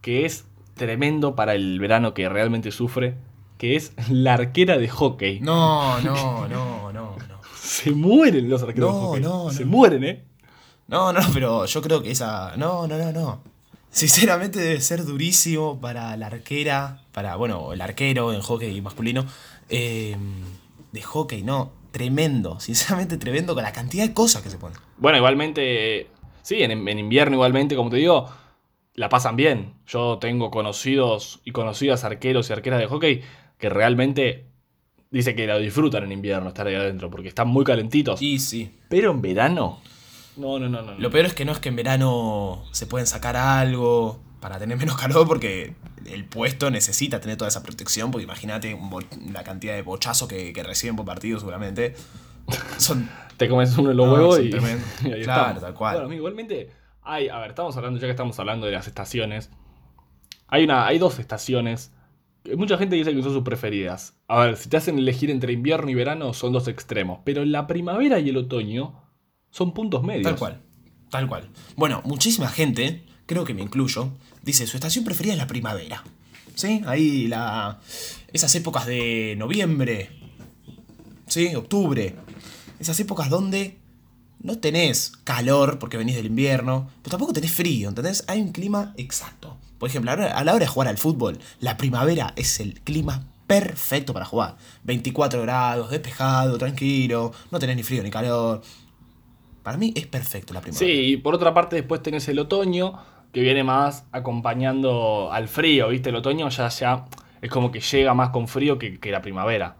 que 0.00 0.24
es 0.24 0.44
tremendo 0.74 1.36
para 1.36 1.54
el 1.54 1.78
verano 1.78 2.14
que 2.14 2.28
realmente 2.28 2.70
sufre, 2.72 3.14
que 3.58 3.76
es 3.76 3.92
la 4.08 4.34
arquera 4.34 4.78
de 4.78 4.88
hockey. 4.88 5.40
No, 5.40 6.00
no, 6.00 6.48
no, 6.48 6.92
no, 6.92 7.16
no. 7.16 7.38
Se 7.60 7.90
mueren 7.90 8.48
los 8.48 8.62
arqueros 8.62 8.94
de 8.94 9.00
No, 9.00 9.06
hockey. 9.08 9.22
no, 9.22 9.50
Se 9.50 9.64
no. 9.64 9.70
mueren, 9.70 10.04
¿eh? 10.04 10.24
No, 10.86 11.12
no, 11.12 11.20
pero 11.34 11.66
yo 11.66 11.82
creo 11.82 12.02
que 12.02 12.10
esa. 12.12 12.56
No, 12.56 12.86
no, 12.86 12.96
no, 12.96 13.12
no. 13.12 13.42
Sinceramente 13.90 14.58
debe 14.60 14.80
ser 14.80 15.04
durísimo 15.04 15.80
para 15.80 16.16
la 16.16 16.26
arquera, 16.26 17.02
para, 17.12 17.36
bueno, 17.36 17.72
el 17.72 17.80
arquero 17.80 18.32
en 18.32 18.40
hockey 18.40 18.80
masculino. 18.80 19.26
eh, 19.68 20.16
de 20.92 21.02
hockey, 21.02 21.42
no. 21.42 21.72
Tremendo, 21.90 22.60
sinceramente 22.60 23.16
tremendo 23.18 23.54
con 23.54 23.64
la 23.64 23.72
cantidad 23.72 24.04
de 24.06 24.14
cosas 24.14 24.42
que 24.42 24.50
se 24.50 24.58
ponen. 24.58 24.78
Bueno, 24.98 25.18
igualmente, 25.18 26.08
sí, 26.42 26.62
en, 26.62 26.70
en 26.86 26.98
invierno 26.98 27.34
igualmente, 27.36 27.76
como 27.76 27.90
te 27.90 27.96
digo, 27.96 28.28
la 28.94 29.08
pasan 29.08 29.36
bien. 29.36 29.74
Yo 29.86 30.18
tengo 30.18 30.50
conocidos 30.50 31.40
y 31.44 31.52
conocidas 31.52 32.04
arqueros 32.04 32.48
y 32.48 32.52
arqueras 32.52 32.78
de 32.80 32.86
hockey 32.86 33.22
que 33.58 33.68
realmente 33.68 34.46
dice 35.10 35.34
que 35.34 35.46
lo 35.46 35.58
disfrutan 35.58 36.04
en 36.04 36.12
invierno 36.12 36.48
estar 36.48 36.66
ahí 36.66 36.74
adentro 36.74 37.10
porque 37.10 37.28
están 37.28 37.48
muy 37.48 37.64
calentitos. 37.64 38.20
Y 38.22 38.38
sí. 38.38 38.70
Pero 38.88 39.10
en 39.10 39.22
verano, 39.22 39.80
no, 40.36 40.58
no, 40.58 40.68
no, 40.68 40.82
no. 40.82 40.94
Lo 40.98 41.10
peor 41.10 41.26
es 41.26 41.34
que 41.34 41.44
no 41.44 41.52
es 41.52 41.58
que 41.58 41.68
en 41.68 41.76
verano 41.76 42.64
se 42.72 42.86
pueden 42.86 43.06
sacar 43.06 43.36
algo 43.36 44.20
para 44.40 44.58
tener 44.58 44.76
menos 44.78 44.96
calor 44.96 45.26
porque 45.26 45.74
el 46.06 46.24
puesto 46.24 46.70
necesita 46.70 47.20
tener 47.20 47.36
toda 47.36 47.48
esa 47.48 47.62
protección, 47.62 48.10
porque 48.10 48.24
imagínate 48.24 48.78
la 49.32 49.42
cantidad 49.44 49.74
de 49.74 49.82
bochazo 49.82 50.28
que, 50.28 50.52
que 50.52 50.62
reciben 50.62 50.96
por 50.96 51.04
partido 51.04 51.38
seguramente. 51.38 51.94
Son 52.78 53.08
Te 53.36 53.48
comes 53.48 53.76
uno 53.76 53.90
de 53.90 53.94
los 53.94 54.06
No, 54.06 54.12
huevos 54.14 54.38
y, 54.40 54.42
y 55.08 55.12
ahí 55.12 55.22
Claro, 55.22 55.58
estamos. 55.58 55.60
tal 55.60 55.74
cual. 55.74 55.94
Bueno, 55.94 56.06
amigo, 56.06 56.18
igualmente, 56.20 56.70
hay, 57.02 57.28
a 57.28 57.38
ver, 57.38 57.50
estamos 57.50 57.76
hablando, 57.76 57.98
ya 57.98 58.06
que 58.06 58.12
estamos 58.12 58.38
hablando 58.38 58.66
de 58.66 58.72
las 58.72 58.86
estaciones, 58.86 59.50
hay, 60.46 60.64
una, 60.64 60.86
hay 60.86 60.98
dos 60.98 61.18
estaciones. 61.18 61.92
Mucha 62.56 62.78
gente 62.78 62.96
dice 62.96 63.14
que 63.14 63.22
son 63.22 63.32
sus 63.32 63.42
preferidas. 63.42 64.14
A 64.26 64.44
ver, 64.44 64.56
si 64.56 64.68
te 64.68 64.76
hacen 64.76 64.98
elegir 64.98 65.30
entre 65.30 65.52
invierno 65.52 65.90
y 65.90 65.94
verano, 65.94 66.32
son 66.32 66.52
dos 66.52 66.68
extremos. 66.68 67.20
Pero 67.24 67.44
la 67.44 67.66
primavera 67.66 68.20
y 68.20 68.30
el 68.30 68.36
otoño 68.36 68.94
son 69.50 69.74
puntos 69.74 70.02
medios. 70.02 70.24
Tal 70.24 70.36
cual, 70.36 70.62
tal 71.10 71.28
cual. 71.28 71.48
Bueno, 71.76 72.00
muchísima 72.04 72.48
gente, 72.48 73.04
creo 73.26 73.44
que 73.44 73.54
me 73.54 73.62
incluyo, 73.62 74.10
dice 74.42 74.66
su 74.66 74.76
estación 74.76 75.04
preferida 75.04 75.34
es 75.34 75.38
la 75.38 75.46
primavera. 75.46 76.04
¿Sí? 76.54 76.82
Ahí 76.86 77.28
la. 77.28 77.80
Esas 78.32 78.54
épocas 78.54 78.86
de 78.86 79.34
noviembre. 79.38 80.10
¿Sí? 81.26 81.54
Octubre. 81.54 82.16
Esas 82.80 82.98
épocas 83.00 83.28
donde 83.28 83.78
no 84.40 84.58
tenés 84.58 85.12
calor 85.24 85.78
porque 85.78 85.96
venís 85.96 86.16
del 86.16 86.26
invierno, 86.26 86.90
pero 87.02 87.10
tampoco 87.12 87.32
tenés 87.32 87.52
frío, 87.52 87.88
¿entendés? 87.88 88.24
Hay 88.28 88.40
un 88.40 88.52
clima 88.52 88.94
exacto. 88.96 89.58
Por 89.78 89.88
ejemplo, 89.88 90.10
a 90.10 90.16
la 90.16 90.52
hora- 90.52 90.58
de 90.58 90.66
jugar 90.66 90.88
al 90.88 90.98
fútbol, 90.98 91.38
la 91.60 91.76
primavera 91.76 92.32
es 92.36 92.60
el 92.60 92.80
clima 92.80 93.24
perfecto 93.46 94.12
para 94.12 94.24
jugar. 94.26 94.56
24 94.84 95.42
grados, 95.42 95.90
despejado, 95.90 96.58
tranquilo, 96.58 97.32
no 97.50 97.58
tenés 97.58 97.76
ni 97.76 97.82
frío 97.82 98.02
ni 98.02 98.10
calor. 98.10 98.60
Para 99.62 99.76
mí 99.78 99.92
es 99.96 100.06
perfecto 100.06 100.52
la 100.54 100.60
primavera. 100.60 100.86
Sí, 100.86 100.92
y 101.12 101.16
por 101.16 101.34
otra 101.34 101.52
parte 101.54 101.76
después 101.76 102.02
tenés 102.02 102.28
el 102.28 102.38
otoño, 102.38 102.94
que 103.32 103.40
viene 103.42 103.62
más 103.62 104.04
acompañando 104.12 105.30
al 105.32 105.48
frío, 105.48 105.88
¿viste? 105.88 106.08
El 106.10 106.16
otoño 106.16 106.48
ya, 106.48 106.68
ya 106.68 107.04
es 107.42 107.50
como 107.50 107.70
que 107.70 107.80
llega 107.80 108.14
más 108.14 108.30
con 108.30 108.48
frío 108.48 108.78
que, 108.78 108.98
que 108.98 109.10
la 109.10 109.20
primavera. 109.22 109.76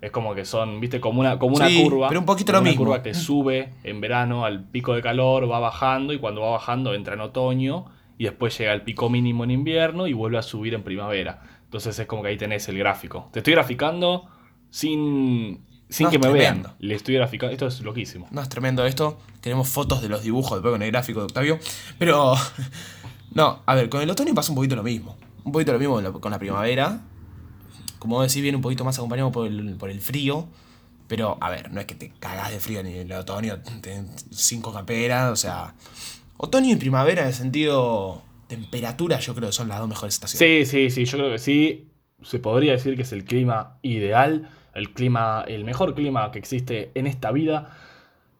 Es 0.00 0.10
como 0.10 0.34
que 0.34 0.44
son, 0.44 0.80
¿viste? 0.80 1.00
Como 1.00 1.20
una, 1.20 1.38
como 1.38 1.56
una 1.56 1.68
Sí, 1.68 1.82
curva. 1.82 2.08
pero 2.08 2.20
un 2.20 2.26
poquito 2.26 2.52
lo 2.52 2.58
una 2.60 2.68
mismo. 2.70 2.84
curva 2.84 3.02
que 3.02 3.14
sube 3.14 3.74
en 3.84 4.00
verano 4.00 4.44
al 4.44 4.64
pico 4.64 4.94
de 4.94 5.02
calor, 5.02 5.50
va 5.50 5.58
bajando 5.60 6.12
y 6.12 6.18
cuando 6.18 6.40
va 6.40 6.50
bajando 6.50 6.94
entra 6.94 7.14
en 7.14 7.20
otoño 7.20 7.84
y 8.20 8.24
después 8.24 8.56
llega 8.58 8.72
al 8.72 8.82
pico 8.84 9.08
mínimo 9.08 9.44
en 9.44 9.50
invierno 9.50 10.06
y 10.06 10.12
vuelve 10.12 10.36
a 10.36 10.42
subir 10.42 10.74
en 10.74 10.82
primavera. 10.82 11.40
Entonces 11.64 11.98
es 11.98 12.06
como 12.06 12.20
que 12.22 12.28
ahí 12.28 12.36
tenés 12.36 12.68
el 12.68 12.76
gráfico. 12.76 13.30
Te 13.32 13.38
estoy 13.38 13.54
graficando 13.54 14.28
sin, 14.68 15.64
sin 15.88 16.04
No, 16.04 16.10
que 16.10 16.18
me 16.18 16.28
tremendo. 16.28 16.68
vean. 16.68 16.76
Le 16.80 16.94
estoy 16.96 17.14
graficando. 17.14 17.52
Esto 17.54 17.66
es 17.68 17.80
loquísimo. 17.80 18.28
No, 18.30 18.42
es 18.42 18.48
tremendo 18.50 18.84
esto. 18.84 19.18
Tenemos 19.40 19.70
fotos 19.70 20.02
de 20.02 20.10
los 20.10 20.22
dibujos 20.22 20.58
después 20.58 20.70
con 20.70 20.82
el 20.82 20.90
gráfico 20.90 21.20
de 21.20 21.26
Octavio. 21.26 21.58
Pero. 21.98 22.34
No, 23.32 23.62
a 23.64 23.76
ver, 23.76 23.88
con 23.88 24.02
el 24.02 24.10
otoño 24.10 24.34
pasa 24.34 24.50
un 24.50 24.56
poquito 24.56 24.74
lo 24.74 24.82
mismo. 24.82 25.16
Un 25.44 25.52
poquito 25.52 25.72
lo 25.72 25.78
mismo 25.78 26.20
con 26.20 26.32
la- 26.32 26.38
primavera. 26.40 27.00
Como 28.00 28.20
decís, 28.20 28.42
viene 28.42 28.56
un 28.56 28.62
poquito 28.62 28.84
más 28.84 28.98
acompañado 28.98 29.30
por 29.30 29.46
el, 29.46 29.76
por 29.76 29.88
el 29.88 30.00
frío. 30.00 30.48
Pero, 31.06 31.38
a 31.40 31.48
ver, 31.48 31.70
no 31.72 31.78
es 31.80 31.86
que 31.86 31.94
te 31.94 32.10
cagás 32.18 32.50
de 32.50 32.58
frío 32.58 32.82
ni 32.82 32.90
en 32.92 33.10
el 33.10 33.12
otoño, 33.12 33.60
tenés 33.80 34.26
cinco 34.32 34.72
camperas, 34.72 35.30
o 35.30 35.36
sea. 35.36 35.74
Otoño 36.42 36.72
y 36.72 36.76
primavera 36.76 37.20
en 37.22 37.28
el 37.28 37.34
sentido 37.34 38.22
temperatura, 38.48 39.18
yo 39.20 39.34
creo 39.34 39.50
que 39.50 39.52
son 39.52 39.68
las 39.68 39.78
dos 39.78 39.88
mejores 39.88 40.14
estaciones. 40.14 40.68
Sí, 40.70 40.88
sí, 40.88 40.90
sí, 40.90 41.04
yo 41.04 41.18
creo 41.18 41.30
que 41.32 41.38
sí. 41.38 41.88
Se 42.22 42.38
podría 42.38 42.72
decir 42.72 42.96
que 42.96 43.02
es 43.02 43.12
el 43.12 43.24
clima 43.24 43.78
ideal, 43.82 44.48
el 44.74 44.92
clima, 44.94 45.44
el 45.46 45.64
mejor 45.64 45.94
clima 45.94 46.30
que 46.30 46.38
existe 46.38 46.92
en 46.94 47.06
esta 47.06 47.30
vida. 47.30 47.76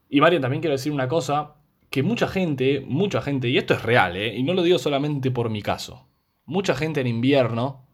Y 0.09 0.21
Mario, 0.23 0.41
también 0.41 0.63
quiero 0.63 0.77
decir 0.77 0.93
una 0.93 1.09
cosa, 1.09 1.57
que 1.91 2.03
mucha 2.03 2.27
gente, 2.27 2.83
mucha 2.87 3.21
gente, 3.21 3.49
y 3.51 3.59
esto 3.59 3.75
es 3.75 3.83
real, 3.83 4.17
¿eh? 4.17 4.35
y 4.35 4.43
no 4.45 4.55
lo 4.55 4.63
digo 4.63 4.79
solamente 4.79 5.31
por 5.31 5.51
mi 5.51 5.61
caso, 5.63 6.07
mucha 6.47 6.75
gente 6.75 7.01
en 7.03 7.07
invierno 7.07 7.87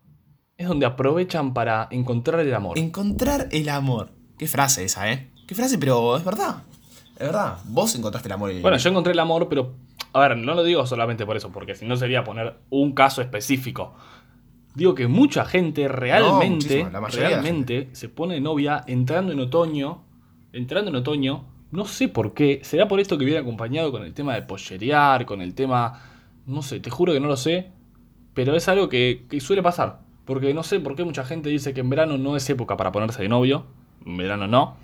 es 0.57 0.69
donde 0.69 0.87
aprovechan 0.87 1.53
para 1.53 1.89
encontrar 1.91 2.41
el 2.41 2.55
amor. 2.55 2.79
Encontrar 2.79 3.49
el 3.51 3.69
amor. 3.69 4.11
Qué 4.39 4.47
frase 4.47 4.85
esa, 4.85 5.13
¿eh? 5.13 5.31
Qué 5.49 5.55
frase, 5.55 5.79
pero 5.79 6.17
es 6.17 6.25
verdad. 6.25 6.63
Es 7.19 7.27
verdad. 7.27 7.59
Vos 7.65 7.95
encontraste 7.97 8.29
el 8.29 8.33
amor. 8.33 8.51
en- 8.51 8.63
Bueno, 8.63 8.77
yo 8.77 8.91
encontré 8.91 9.13
el 9.13 9.19
amor, 9.19 9.49
pero, 9.49 9.75
a 10.17 10.29
ver, 10.29 10.39
no 10.39 10.55
lo 10.55 10.65
digo 10.65 10.87
solamente 10.87 11.27
por 11.27 11.37
eso, 11.37 11.53
porque 11.53 11.75
si 11.75 11.85
no 11.87 11.97
sería 11.97 12.25
poner 12.25 12.55
un 12.71 12.93
caso 12.93 13.21
específico. 13.21 13.95
Digo 14.75 14.95
que 14.95 15.09
mucha 15.09 15.45
gente 15.45 15.89
realmente, 15.89 16.87
realmente 17.13 17.89
se 17.93 18.09
pone 18.09 18.41
novia 18.41 18.83
entrando 18.87 19.33
en 19.33 19.41
otoño, 19.41 20.05
entrando 20.53 20.91
en 20.91 20.97
otoño, 20.97 21.45
no 21.71 21.85
sé 21.85 22.09
por 22.09 22.35
qué, 22.35 22.61
será 22.63 22.89
por 22.89 23.01
esto 23.01 23.19
que 23.19 23.25
viene 23.25 23.41
acompañado 23.41 23.91
con 23.91 24.05
el 24.05 24.15
tema 24.15 24.35
de 24.35 24.43
pollerear, 24.43 25.27
con 25.27 25.43
el 25.43 25.55
tema, 25.55 26.01
no 26.47 26.63
sé, 26.63 26.81
te 26.81 26.91
juro 26.91 27.13
que 27.13 27.21
no 27.21 27.27
lo 27.27 27.37
sé, 27.37 27.73
pero 28.35 28.55
es 28.55 28.69
algo 28.69 28.89
que, 28.89 29.25
que 29.29 29.41
suele 29.41 29.63
pasar, 29.63 30.01
porque 30.25 30.55
no 30.55 30.63
sé 30.63 30.81
por 30.81 30.95
qué 30.95 31.05
mucha 31.05 31.25
gente 31.25 31.49
dice 31.49 31.75
que 31.75 31.81
en 31.81 31.91
verano 31.91 32.19
no 32.19 32.37
es 32.37 32.49
época 32.49 32.77
para 32.77 32.93
ponerse 32.93 33.23
de 33.23 33.29
novio, 33.29 33.65
en 34.05 34.17
verano 34.17 34.47
no, 34.47 34.77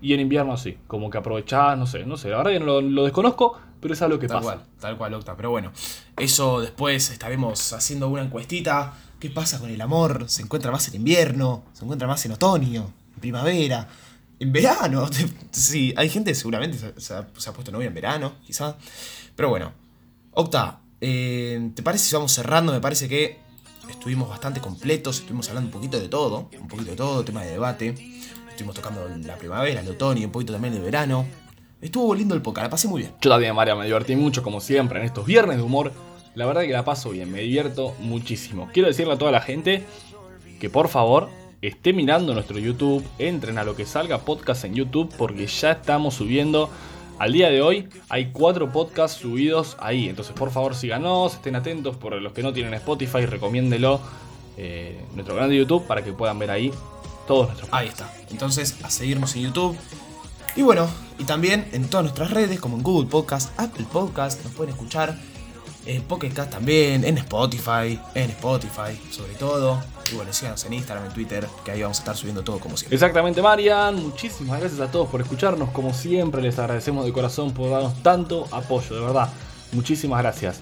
y 0.00 0.14
en 0.14 0.20
invierno 0.20 0.56
sí, 0.56 0.78
como 0.86 1.10
que 1.10 1.18
aprovechás, 1.18 1.78
no 1.78 1.86
sé, 1.86 2.04
no 2.06 2.16
sé, 2.16 2.30
la 2.30 2.38
verdad 2.38 2.52
que 2.52 2.60
no 2.60 2.66
lo, 2.66 2.80
lo 2.80 3.04
desconozco, 3.04 3.58
pero 3.80 3.94
es 3.94 4.02
algo 4.02 4.18
que 4.18 4.26
Tal 4.28 4.38
pasa. 4.38 4.54
cual, 4.56 4.66
tal 4.80 4.96
cual, 4.98 5.14
Octa. 5.14 5.36
Pero 5.36 5.50
bueno, 5.50 5.72
eso 6.16 6.60
después 6.60 7.10
estaremos 7.10 7.72
haciendo 7.72 8.08
una 8.08 8.22
encuestita. 8.22 8.94
¿Qué 9.18 9.30
pasa 9.30 9.58
con 9.58 9.70
el 9.70 9.80
amor? 9.80 10.24
¿Se 10.28 10.42
encuentra 10.42 10.70
más 10.70 10.86
en 10.88 10.94
invierno? 10.96 11.64
¿Se 11.72 11.84
encuentra 11.84 12.06
más 12.06 12.24
en 12.26 12.32
otoño? 12.32 12.92
¿En 13.14 13.20
primavera? 13.20 13.88
¿En 14.38 14.52
verano? 14.52 15.08
Sí, 15.50 15.92
hay 15.96 16.08
gente 16.08 16.34
seguramente 16.34 16.78
se, 16.78 17.00
se 17.00 17.14
ha, 17.14 17.26
se 17.36 17.50
ha 17.50 17.52
puesto 17.52 17.72
novia 17.72 17.88
en 17.88 17.94
verano, 17.94 18.34
quizá. 18.46 18.76
Pero 19.34 19.48
bueno, 19.48 19.72
Octa, 20.32 20.80
eh, 21.00 21.70
¿te 21.74 21.82
parece 21.82 22.04
si 22.06 22.14
vamos 22.14 22.32
cerrando? 22.32 22.72
Me 22.72 22.80
parece 22.80 23.08
que 23.08 23.38
estuvimos 23.90 24.28
bastante 24.28 24.60
completos, 24.60 25.18
estuvimos 25.18 25.48
hablando 25.48 25.68
un 25.68 25.72
poquito 25.72 25.98
de 25.98 26.08
todo, 26.08 26.48
un 26.60 26.68
poquito 26.68 26.90
de 26.90 26.96
todo, 26.96 27.24
tema 27.24 27.42
de 27.42 27.50
debate. 27.52 27.88
Estuvimos 28.50 28.74
tocando 28.76 29.08
la 29.24 29.36
primavera, 29.36 29.80
el 29.80 29.88
otoño, 29.88 30.26
un 30.26 30.32
poquito 30.32 30.52
también 30.52 30.74
el 30.74 30.82
verano. 30.82 31.26
Estuvo 31.80 32.12
lindo 32.12 32.34
el 32.34 32.42
podcast, 32.42 32.64
la 32.64 32.70
pasé 32.70 32.88
muy 32.88 33.02
bien. 33.02 33.14
Yo 33.20 33.30
también, 33.30 33.54
María, 33.54 33.76
me 33.76 33.84
divertí 33.84 34.16
mucho, 34.16 34.42
como 34.42 34.60
siempre, 34.60 34.98
en 34.98 35.04
estos 35.04 35.24
viernes 35.24 35.58
de 35.58 35.62
humor. 35.62 35.92
La 36.34 36.44
verdad 36.44 36.62
que 36.62 36.72
la 36.72 36.84
paso 36.84 37.10
bien, 37.10 37.30
me 37.30 37.40
divierto 37.40 37.94
muchísimo. 38.00 38.68
Quiero 38.72 38.88
decirle 38.88 39.14
a 39.14 39.18
toda 39.18 39.30
la 39.30 39.40
gente 39.40 39.84
que 40.58 40.68
por 40.70 40.88
favor 40.88 41.28
esté 41.62 41.92
mirando 41.92 42.34
nuestro 42.34 42.58
YouTube, 42.58 43.04
entren 43.18 43.58
a 43.58 43.64
lo 43.64 43.76
que 43.76 43.86
salga 43.86 44.18
podcast 44.18 44.64
en 44.64 44.74
YouTube 44.74 45.14
porque 45.16 45.46
ya 45.46 45.72
estamos 45.72 46.14
subiendo. 46.14 46.68
Al 47.20 47.32
día 47.32 47.48
de 47.48 47.62
hoy 47.62 47.88
hay 48.08 48.32
cuatro 48.32 48.72
podcasts 48.72 49.20
subidos 49.20 49.76
ahí, 49.78 50.08
entonces 50.08 50.34
por 50.34 50.50
favor 50.50 50.74
síganos, 50.74 51.34
estén 51.34 51.54
atentos, 51.54 51.96
por 51.96 52.20
los 52.20 52.32
que 52.32 52.42
no 52.42 52.52
tienen 52.52 52.74
Spotify, 52.74 53.26
recomiéndelo 53.26 54.00
eh, 54.56 55.00
nuestro 55.14 55.36
canal 55.36 55.50
de 55.50 55.58
YouTube 55.58 55.86
para 55.86 56.02
que 56.02 56.12
puedan 56.12 56.38
ver 56.40 56.50
ahí 56.50 56.72
todos 57.28 57.46
nuestros 57.46 57.68
Ahí 57.72 57.86
está. 57.86 58.12
Entonces, 58.30 58.76
a 58.82 58.90
seguirnos 58.90 59.36
en 59.36 59.42
YouTube. 59.42 59.76
Y 60.58 60.62
bueno, 60.62 60.88
y 61.20 61.22
también 61.22 61.68
en 61.70 61.88
todas 61.88 62.02
nuestras 62.02 62.32
redes, 62.32 62.58
como 62.58 62.76
en 62.76 62.82
Google 62.82 63.08
Podcast, 63.08 63.52
Apple 63.60 63.86
Podcast, 63.92 64.42
nos 64.42 64.52
pueden 64.54 64.74
escuchar. 64.74 65.16
En 65.86 66.02
Pocket 66.02 66.30
Cast 66.30 66.50
también, 66.50 67.04
en 67.04 67.16
Spotify, 67.16 67.98
en 68.16 68.30
Spotify 68.30 69.00
sobre 69.12 69.34
todo. 69.34 69.80
Y 70.12 70.16
bueno, 70.16 70.32
síganos 70.32 70.64
en 70.64 70.72
Instagram, 70.72 71.06
en 71.06 71.12
Twitter, 71.12 71.46
que 71.64 71.70
ahí 71.70 71.82
vamos 71.82 71.98
a 71.98 72.00
estar 72.00 72.16
subiendo 72.16 72.42
todo 72.42 72.58
como 72.58 72.76
siempre. 72.76 72.96
Exactamente, 72.96 73.40
Marian. 73.40 74.02
Muchísimas 74.02 74.58
gracias 74.58 74.80
a 74.80 74.90
todos 74.90 75.08
por 75.08 75.20
escucharnos. 75.20 75.70
Como 75.70 75.94
siempre, 75.94 76.42
les 76.42 76.58
agradecemos 76.58 77.06
de 77.06 77.12
corazón 77.12 77.54
por 77.54 77.70
darnos 77.70 78.02
tanto 78.02 78.48
apoyo, 78.50 78.96
de 78.96 79.00
verdad. 79.00 79.28
Muchísimas 79.70 80.18
gracias. 80.18 80.60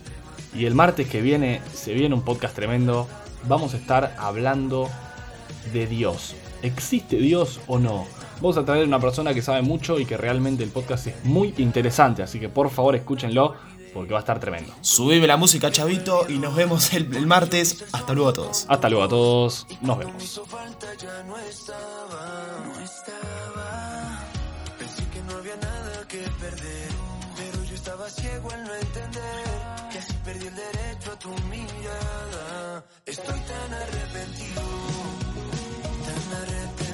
Y 0.55 0.67
el 0.67 0.75
martes 0.75 1.09
que 1.09 1.23
viene 1.23 1.63
se 1.73 1.95
viene 1.95 2.15
un 2.15 2.23
podcast 2.23 2.55
tremendo. 2.55 3.09
Vamos 3.49 3.73
a 3.73 3.79
estar 3.79 4.15
hablando 4.19 4.91
de 5.73 5.87
Dios. 5.87 6.37
¿Existe 6.61 7.17
Dios 7.17 7.61
o 7.67 7.79
no? 7.79 8.07
Vamos 8.37 8.57
a 8.59 8.65
traer 8.65 8.87
una 8.87 9.01
persona 9.01 9.33
que 9.33 9.43
sabe 9.43 9.63
mucho 9.63 9.99
y 9.99 10.05
que 10.05 10.17
realmente 10.17 10.63
el 10.63 10.71
podcast 10.71 11.07
es 11.07 11.25
muy 11.25 11.55
interesante. 11.59 12.23
Así 12.23 12.39
que 12.39 12.49
por 12.49 12.71
favor 12.71 12.95
escúchenlo 12.95 13.55
porque 13.95 14.13
va 14.13 14.19
a 14.19 14.21
estar 14.21 14.39
tremendo. 14.39 14.75
Subime 14.83 15.27
la 15.27 15.39
música, 15.39 15.71
chavito, 15.71 16.27
y 16.29 16.39
nos 16.39 16.55
vemos 16.55 16.93
el, 16.93 17.15
el 17.17 17.27
martes. 17.27 17.83
Hasta 17.93 18.13
luego 18.13 18.29
a 18.29 18.33
todos. 18.35 18.67
Hasta 18.69 18.91
luego 18.91 19.05
a 19.05 19.09
todos. 19.09 19.67
Nos 19.81 19.99
vemos. 19.99 20.23
hizo 20.23 20.45
falta 20.45 20.87
ya 20.99 21.23
no 21.23 21.39
estaba, 21.39 22.63
no 22.67 22.85
estaba. 22.85 24.19
Pensé 24.79 25.03
que 25.13 25.23
no 25.23 25.39
había 25.39 25.57
nada 25.57 26.07
que 26.09 26.19
perder, 26.19 26.89
pero 27.37 27.65
yo 27.65 27.75
estaba 27.75 28.11
ciego 28.11 28.51
al 28.51 28.65
no 28.65 28.75
entender 28.75 29.45
que 29.91 29.99
así 29.99 30.13
perdí 30.25 30.47
el 30.47 30.55
derecho 30.55 31.13
a 31.13 31.19
tu 31.19 31.31
mirada. 31.49 32.85
Estoy 33.07 33.41
tan 33.41 33.75
arrepentido, 33.75 34.63
tan 36.05 36.43
arrepentido. 36.43 36.86